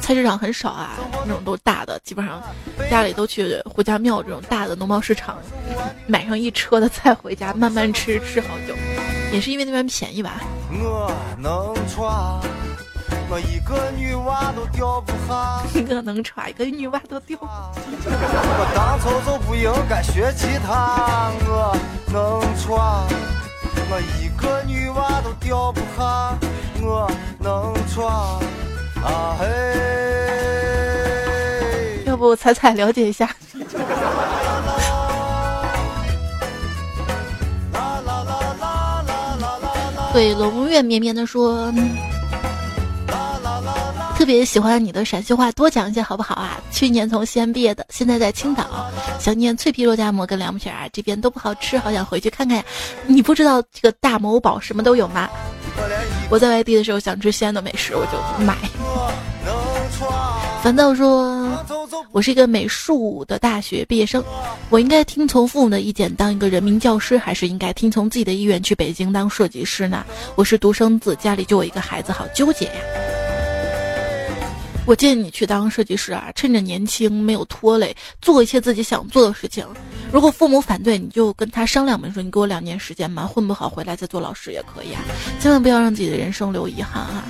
[0.00, 2.42] 菜市场很少啊，那种都大的，基本上
[2.90, 5.38] 家里都去胡家庙这种大的农贸市场，
[6.06, 8.74] 买上一车的菜回家慢慢吃，吃好久。
[9.32, 10.40] 也是因为那边便宜吧。
[10.72, 11.72] 我能
[13.30, 17.70] 我一个女娃都吊不下，我能穿一个女娃都吊不下。
[18.06, 23.06] 我当初就不应该学吉他，我能穿。
[23.90, 26.38] 我一个女娃都吊不下，
[26.80, 28.06] 我能穿。
[29.04, 29.44] 啊嘿！
[32.06, 33.30] 要不彩彩了解一下？
[40.12, 41.70] 对龙月绵绵的说。
[41.70, 42.07] 特
[44.28, 46.60] 特别喜欢你的陕西话，多讲一些好不好啊？
[46.70, 48.86] 去年从西安毕业的，现在在青岛，
[49.18, 52.64] 想念脆皮肉夹馍跟凉皮儿啊，这边都不好吃，好想回去看看呀。
[53.06, 55.30] 你不知道这个大某宝什么都有吗？
[56.28, 58.54] 我在外地的时候想吃西安的美食，我就买。
[60.62, 61.50] 烦躁说
[62.12, 64.22] ：“我是一个美术的大学毕业生，
[64.68, 70.04] 我应该听从父母的意见当一个人民教师，还是应该听从自己的意愿去北京当设计师呢？
[70.34, 72.72] 我是独生子，家里就我一个孩子，好纠结呀。”
[74.88, 79.66] 我建议你去当设计师啊，趁着年轻没有拖累，做一些自己想做的事情。
[80.10, 85.02] 如果父母反对，你就跟他商量嘛，说你给我两年时间嘛，混不好回来再做老师也可以啊。
[85.38, 87.22] 千万不要让自己的人生留遗憾啊！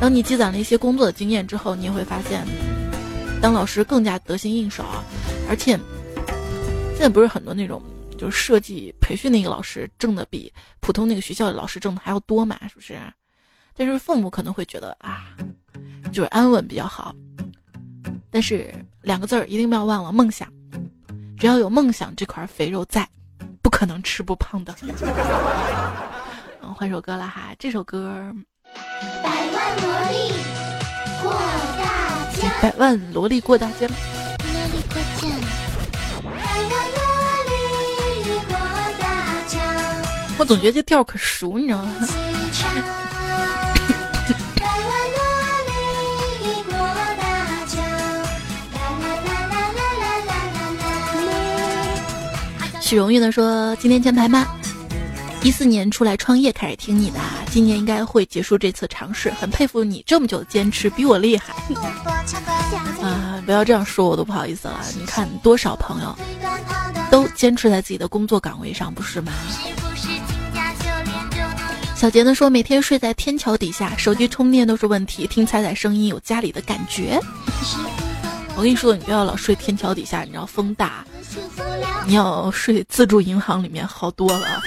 [0.00, 2.44] 等你积攒了一些工作的经验之后，你也会发现，
[3.40, 5.04] 当老师更加得心应手啊。
[5.48, 5.78] 而且，
[6.94, 7.80] 现在不是很多那种
[8.18, 12.98] 就是设计培训那个老师挣的比普通那个学校的老师挣的还要多嘛，是不是？
[13.76, 15.24] 但是父母可能会觉得啊。
[16.12, 17.12] 就是安稳比较好，
[18.30, 18.72] 但是
[19.02, 20.46] 两个字儿一定不要忘了梦想。
[21.36, 23.08] 只要有梦想，这块肥肉在，
[23.60, 24.72] 不可能吃不胖的。
[26.62, 28.32] 嗯，换首歌了哈，这首歌。
[29.24, 30.32] 百万萝莉
[31.20, 31.32] 过
[31.76, 32.48] 大江。
[32.62, 33.90] 百万萝莉过大江。
[33.90, 35.28] 萝莉过江。
[36.22, 36.30] 百
[36.70, 37.02] 万萝
[37.50, 37.52] 莉
[38.46, 38.54] 过
[39.00, 39.04] 大
[39.48, 39.58] 江。
[40.38, 41.90] 我总觉得这调可熟，你知道吗？
[52.84, 54.46] 许荣誉的说：“今天前排吗？
[55.42, 57.18] 一四年出来创业开始听你的，
[57.50, 59.30] 今年应该会结束这次尝试。
[59.30, 61.54] 很佩服你这么久的坚持，比我厉害。
[63.02, 64.78] 啊，不要这样说，我都不好意思了。
[65.00, 66.14] 你看多少朋友
[67.10, 69.32] 都坚持在自己的工作岗位上，不是吗？”
[71.96, 77.18] 小杰呢说：“每天睡在天桥底下，手机充电都是问题，听彩彩声音有家里的感觉。”
[78.56, 81.02] 我跟你说，你不要老睡天桥底下，你知道风大。
[82.06, 84.62] 你要睡自助银行里面好多了，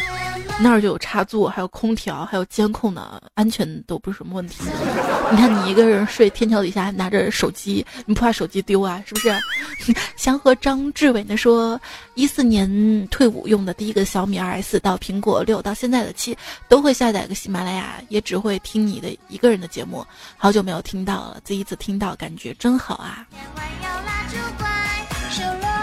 [0.60, 4.64] 那儿就有插座，还有空调，还有监控呢，安全都不是什么问题。
[5.30, 9.04] 你看你一个人睡天桥底下拿着手机，你不怕手机丢啊？
[9.06, 9.36] 是不是？
[10.18, 11.80] 祥和张志伟呢说，
[12.16, 16.36] 一四年退伍用的第一个小米二 S 到苹果六到现在的七，
[16.68, 20.04] 都会下载个喜马拉雅，也只会听你的一个人的节目。
[20.38, 23.28] 好久没有听到了，第一次听到，感觉真好啊！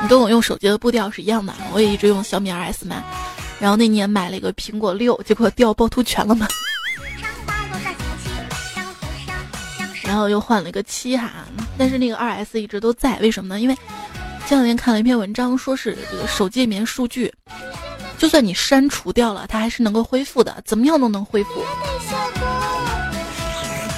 [0.09, 3.03] 跟我用手机的步调是一样的，我也一直用小米二 S 嘛，
[3.59, 6.47] 然后那年买了一个苹果六，结果掉趵突泉了嘛，
[10.03, 11.33] 然后又换了一个七哈，
[11.79, 13.61] 但是那个二 S 一直都在，为什么呢？
[13.61, 13.75] 因为
[14.47, 17.33] 前两天看了一篇文章，说是这个手机里面数据，
[18.19, 21.65] 就算你删除掉了，它还是能够恢复的，怎么样都能恢复。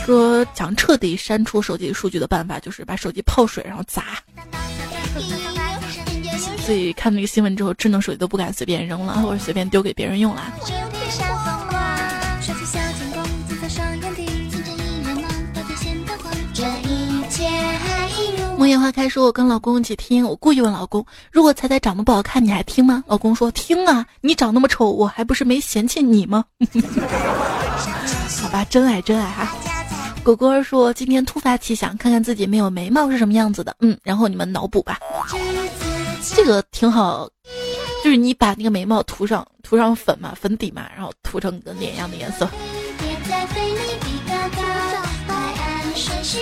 [0.04, 4.04] 说想彻底删除手机数据的办法，就是把手机泡水然后砸。
[6.66, 10.42] 所以看那个新闻之后，智能手机都不敢随便扔了，或者随便丢给别人用了。
[18.58, 26.44] 梦叶花开说：“我跟老公一起听，我故意问老公，如果彩彩长得不好看，你还听吗？”老公说：“听啊，你长那么丑，我还不是没嫌弃你吗？”
[28.42, 29.54] 好吧，真爱真爱哈。
[30.24, 34.98] 果果说：“今天突发奇想，看看自己没有眉毛是什么样子的。”嗯，然后你们脑补吧。
[36.34, 37.28] 这个挺好，
[38.02, 42.48] 就是你把那个眉毛涂上涂上粉嘛，粉底嘛，然后涂成跟脸一样的颜色。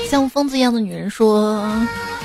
[0.08, 1.64] 像疯子一样的女人说。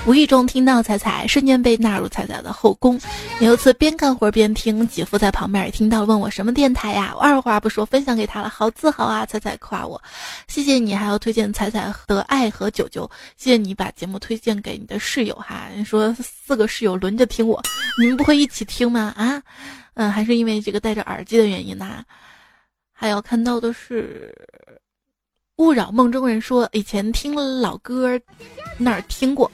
[0.06, 3.00] 无意中听到彩彩，瞬间被纳入彩彩的后宫。
[3.42, 7.14] 有一次边干活边听，姐夫在旁边也听到，问我什么电台呀？
[7.14, 9.26] 我二话不说分享给他了，好自豪啊！
[9.26, 10.02] 彩彩夸我，
[10.48, 15.68] 谢谢你，还要推荐彩彩的爱和九九，谢谢你把节目推荐给你的室友哈。
[15.76, 17.62] 你说四个室友轮着听我，
[18.00, 19.14] 你们不会一起听吗？
[19.18, 19.44] 啊，
[19.96, 22.04] 嗯，还是因为这个戴着耳机的原因呐？
[22.94, 24.34] 还有看到的是。
[25.60, 28.18] 勿扰梦中人说，以前听老歌，
[28.78, 29.52] 那儿听过，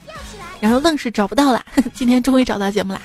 [0.60, 1.64] 然后愣是找不到了。
[1.92, 3.02] 今天终于找到节目啦，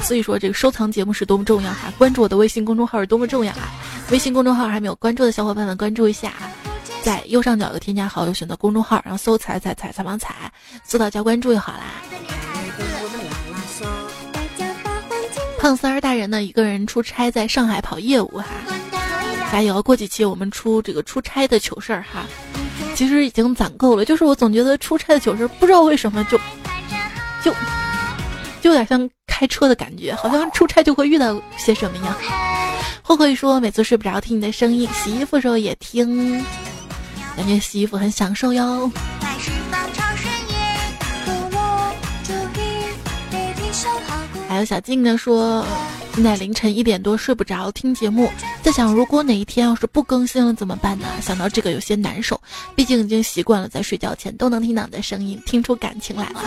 [0.00, 1.92] 所以说这个收藏节目是多么重要哈！
[1.98, 3.72] 关注我的微信公众号是多么重要啊！
[4.12, 6.46] 微信公众号还没有关注的小伙伴们关注一下啊，
[7.02, 10.32] 在右上角有添加好友，选择公众号，然后搜“彩彩彩采访彩”，
[10.86, 11.84] 搜到加关注就好啦。
[15.58, 18.44] 胖三儿大人呢，一个人出差在上海跑业务哈。
[19.52, 19.82] 加油！
[19.82, 22.24] 过几期我们出这个出差的糗事儿哈，
[22.94, 24.04] 其实已经攒够了。
[24.04, 26.38] 就是我总觉得出差的糗事儿，不知道为什么就
[27.42, 27.52] 就
[28.60, 32.14] 就有点像开车的感觉，好像出差就会遇到些什么一样。
[33.02, 36.40] 慧慧说每次睡不着听你的声音，洗衣服时候也听，
[37.36, 38.88] 感觉洗衣服很享受哟。
[44.48, 45.66] 还有小静呢说。
[46.12, 48.30] 现在凌晨一点多睡不着，听节目，
[48.62, 51.06] 在想如果哪一天要是不更新了怎么办呢？
[51.22, 52.38] 想到这个有些难受，
[52.74, 56.42] 毕竟已经习惯了在睡觉前都能听到你的声音，听出感情来了。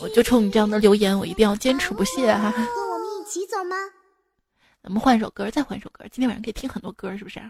[0.00, 2.50] 我就冲你这样的留言，我一定要坚持不懈哈、啊。
[2.52, 3.76] 和我们一起走吗？
[4.80, 6.04] 咱们换首歌，再换首歌。
[6.12, 7.40] 今天晚上可以听很多歌，是不是？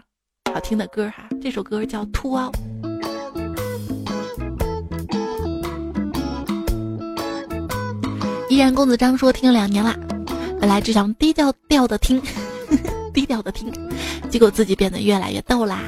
[0.51, 2.51] 好听的歌哈、这首歌叫《凸凹》。
[8.49, 9.95] 依然公子张说听了两年了。
[10.59, 12.21] 本来只想低调调的听，
[13.13, 13.71] 低调的听，
[14.29, 15.81] 结果自己变得越来越逗啦。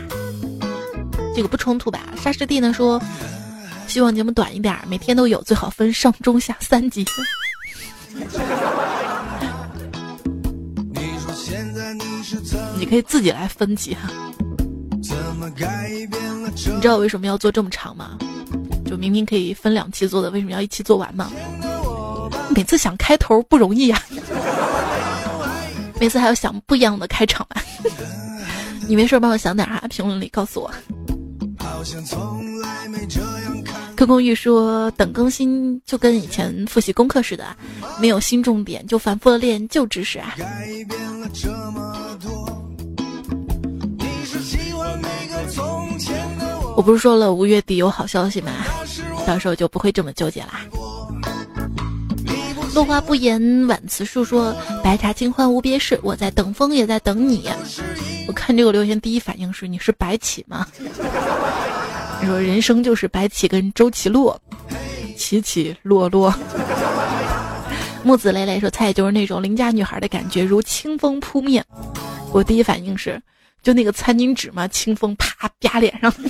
[1.35, 1.99] 这个不冲突吧？
[2.17, 3.01] 沙师弟呢说，
[3.87, 7.05] 希望节目短一点，每天都有，最好分上中下三集。
[12.77, 14.09] 你可以自己来分级哈。
[16.73, 18.17] 你知道为什么要做这么长吗？
[18.85, 21.31] 就明明可以分两期做的，为什么要一期做完吗？
[22.55, 24.01] 每次想开头不容易呀，
[25.99, 27.63] 每次还要想不一样的开场吧。
[28.87, 30.71] 你没事帮我想点啊，评论里告诉我。
[33.95, 37.45] 柯公玉说：“等更新就跟以前复习功课似的，
[37.99, 40.35] 没有新重点，就反复的练旧知识啊。”
[46.75, 48.51] 我不是说了五月底有好消息吗？
[49.27, 50.61] 到时候就不会这么纠结啦。
[52.73, 57.49] 落花不言，晚辞树说：“白茶清欢无别事，我在等风也在等你。”
[58.27, 60.65] 我看这个留言，第一反应是你是白起吗？
[62.21, 64.39] 你说人生就是白起跟周奇洛，
[65.17, 66.33] 起起落落。
[68.03, 71.65] 木子磊磊说：“菜就是那种邻家女孩的感觉，如清风扑面。”
[72.31, 73.21] 我第一反应是，
[73.61, 76.11] 就那个餐巾纸嘛，清风啪啪脸上。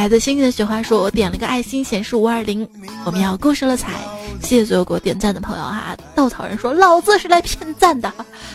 [0.00, 2.66] 来自星星的雪花说：“我点了个爱心，显示五二零，
[3.04, 3.92] 我们要过生了彩。”
[4.40, 5.94] 谢谢所有给我点赞的朋友哈！
[6.30, 8.10] 草人说：“老子是来骗赞的，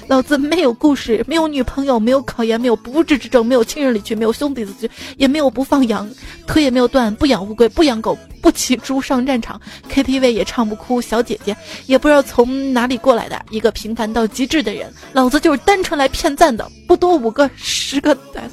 [0.07, 6.09] 老子没有故事，没有女朋友，没有考研，没有不治之症，没有亲人离去，没有兄弟死去，也没有不放羊，
[6.47, 9.59] 腿也没有断，不养乌龟，不养狗，不骑猪上战场
[9.91, 11.55] ，KTV 也唱不哭，小姐姐
[11.85, 18.49] 也不知道从哪里过来的一个平凡到极致的人，老子就是单纯来骗赞的，不多五个十个赞，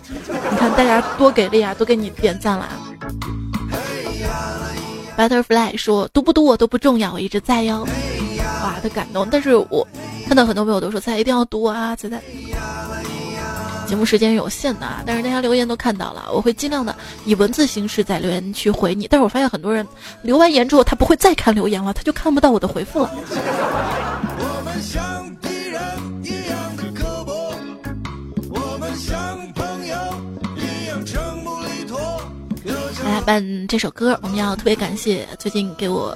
[0.50, 2.68] 你看大家多给力啊，都给你点赞了。”
[5.16, 7.86] Butterfly 说：“读不读我都不重要，我一直在哟。”
[8.62, 9.28] 哇，的感动！
[9.30, 9.86] 但是我
[10.26, 12.20] 看到很多朋友都说：“在一定要读啊，才在。”
[13.86, 16.96] 节目时间有限的啊，但是大家留言都看到了，我会尽量的
[17.26, 19.06] 以文字形式在留言区回你。
[19.06, 19.86] 但是我发现很多人
[20.22, 23.10] 留完言之后，他不会再看留言了，他就看不到我的回复了
[24.38, 25.02] 我们相。
[33.22, 36.12] 来办这首歌，我们要特别感谢最近给我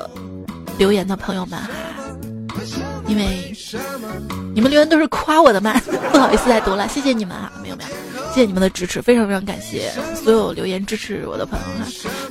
[0.76, 1.70] 留言的朋友们哈，
[3.06, 3.54] 因为
[4.52, 5.72] 你们留言都是夸我的嘛，
[6.10, 7.90] 不好意思再读了，谢谢你们啊，没有没有，
[8.34, 11.86] 谢谢你们的支持，非常非常感谢所有留言支持我的朋友哈。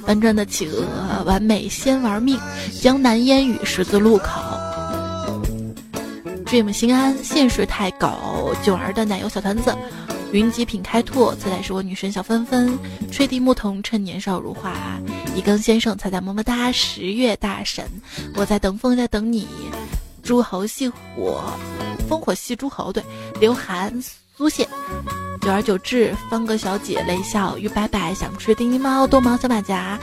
[0.06, 2.38] 搬砖的企鹅，完美先玩命，
[2.82, 4.42] 江南烟雨十字路口。
[6.46, 9.76] ，dream 心安，现实太狗，九儿的奶油小团子。
[10.32, 12.78] 云集品开拓，猜猜是我女神小芬芬，
[13.12, 14.74] 吹笛牧童趁年少如花，
[15.34, 17.86] 一更先生猜猜么么哒，十月大神，
[18.36, 19.48] 我在等风在等你，
[20.24, 21.42] 诸侯戏火，
[22.10, 23.02] 烽火戏诸侯，对，
[23.40, 23.94] 刘涵
[24.36, 24.68] 苏谢，
[25.40, 29.98] 久而久之，方格小姐泪笑，鱼白白想吃叮叮猫，多毛小马甲。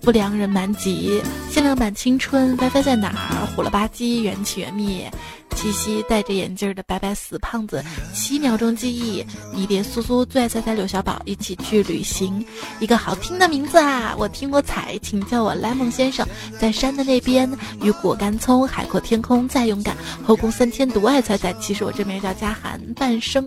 [0.00, 1.20] 不良人蛮吉，
[1.50, 3.46] 限量版青春，WiFi 在哪儿？
[3.54, 5.12] 虎了吧唧，缘起缘灭。
[5.54, 7.84] 七夕戴着眼镜的白白死胖子，
[8.14, 9.26] 七秒钟记忆。
[9.52, 12.44] 迷迭苏苏最爱猜猜柳小宝，一起去旅行。
[12.78, 14.14] 一个好听的名字啊！
[14.16, 16.26] 我听我彩，请叫我莱蒙先生。
[16.60, 17.50] 在山的那边，
[17.82, 19.96] 雨果干葱，海阔天空再勇敢。
[20.24, 22.80] 后宫三千独爱猜猜，其实我这名叫嘉涵。
[22.94, 23.44] 半生，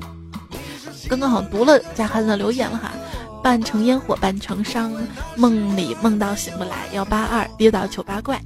[1.09, 2.91] 刚刚好像读了嘉涵的留言了哈。
[3.41, 4.93] 半成烟火半成伤，
[5.35, 6.87] 梦里梦到醒不来。
[6.93, 8.39] 幺八二跌倒糗八怪，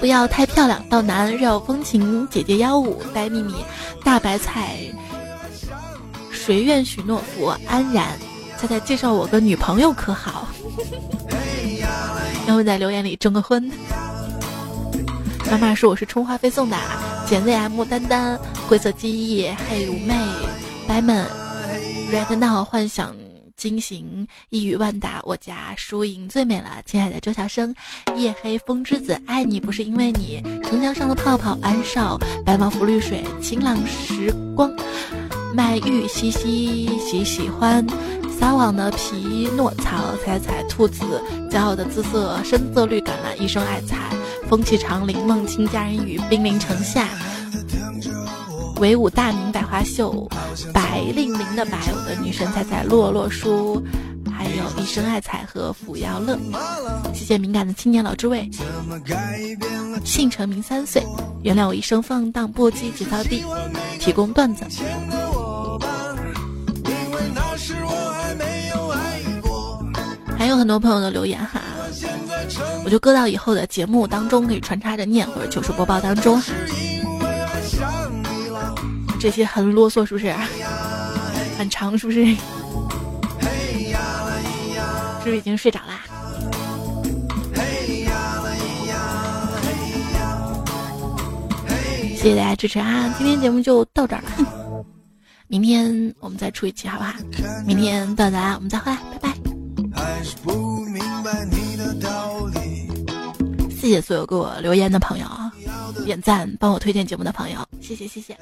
[0.00, 0.82] 不要太漂亮。
[0.88, 3.54] 到南绕风情，姐姐幺五呆秘密，
[4.02, 4.78] 大白菜。
[6.32, 8.06] 谁愿许诺福安然？
[8.58, 10.48] 猜猜介绍我个女朋友可好？
[12.48, 13.70] 要不在留言里征个婚？
[15.50, 16.76] 妈妈说我是充话费送的。
[17.26, 18.38] 简 zm 丹丹
[18.68, 20.14] 灰色记忆嘿妩媚
[20.88, 21.24] 白门
[22.10, 23.14] red now 幻想。
[23.60, 27.74] 惊醒一语万达，我家输赢最美了，亲爱的周小生，
[28.16, 34.72] 夜黑风之子，爱你不是因为你，城墙上的泡泡，安少，白毛浮绿水，晴朗时光，
[35.54, 37.86] 麦玉西西喜喜欢，
[38.30, 41.04] 撒网的皮诺曹，踩踩兔子，
[41.50, 43.98] 骄傲的姿色，深色绿橄榄，一生爱财，
[44.48, 47.06] 风起长林，梦清佳人语，兵临城下。
[48.80, 50.26] 唯舞大明百花秀，
[50.72, 53.82] 白令令的白，我的女神彩彩洛洛书，
[54.32, 56.38] 还有一生爱彩和福耀乐。
[57.12, 58.48] 谢谢敏感的青年老之味，
[60.02, 61.04] 姓陈名三岁，
[61.42, 63.44] 原谅我一生放荡不羁节操地，
[63.98, 64.64] 提供段子。
[70.38, 71.60] 还有很多朋友的留言哈，
[72.82, 76.40] 我就搁到以后的节目当中可以穿插着念，或者糗事播报当中。
[79.20, 80.34] 这些很啰嗦，是不是？
[81.58, 82.24] 很长，是不是？
[82.24, 82.36] 是
[85.24, 86.00] 不是已经睡着啦？
[92.16, 93.14] 谢谢大家支持啊！
[93.18, 94.84] 今天节目就到这儿了，
[95.48, 97.12] 明天我们再出一期，好不好？
[97.66, 99.34] 明天到达我们再回来，拜拜。
[103.70, 105.50] 谢谢所有给我留言的朋友啊！
[106.04, 108.36] 点赞、帮我推荐节目的朋友，谢谢谢谢，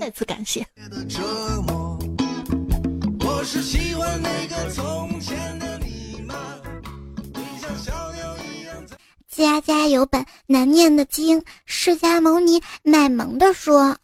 [0.00, 0.66] 再次感谢。
[9.28, 13.96] 家家有本难念的经，释迦牟尼卖萌的说：“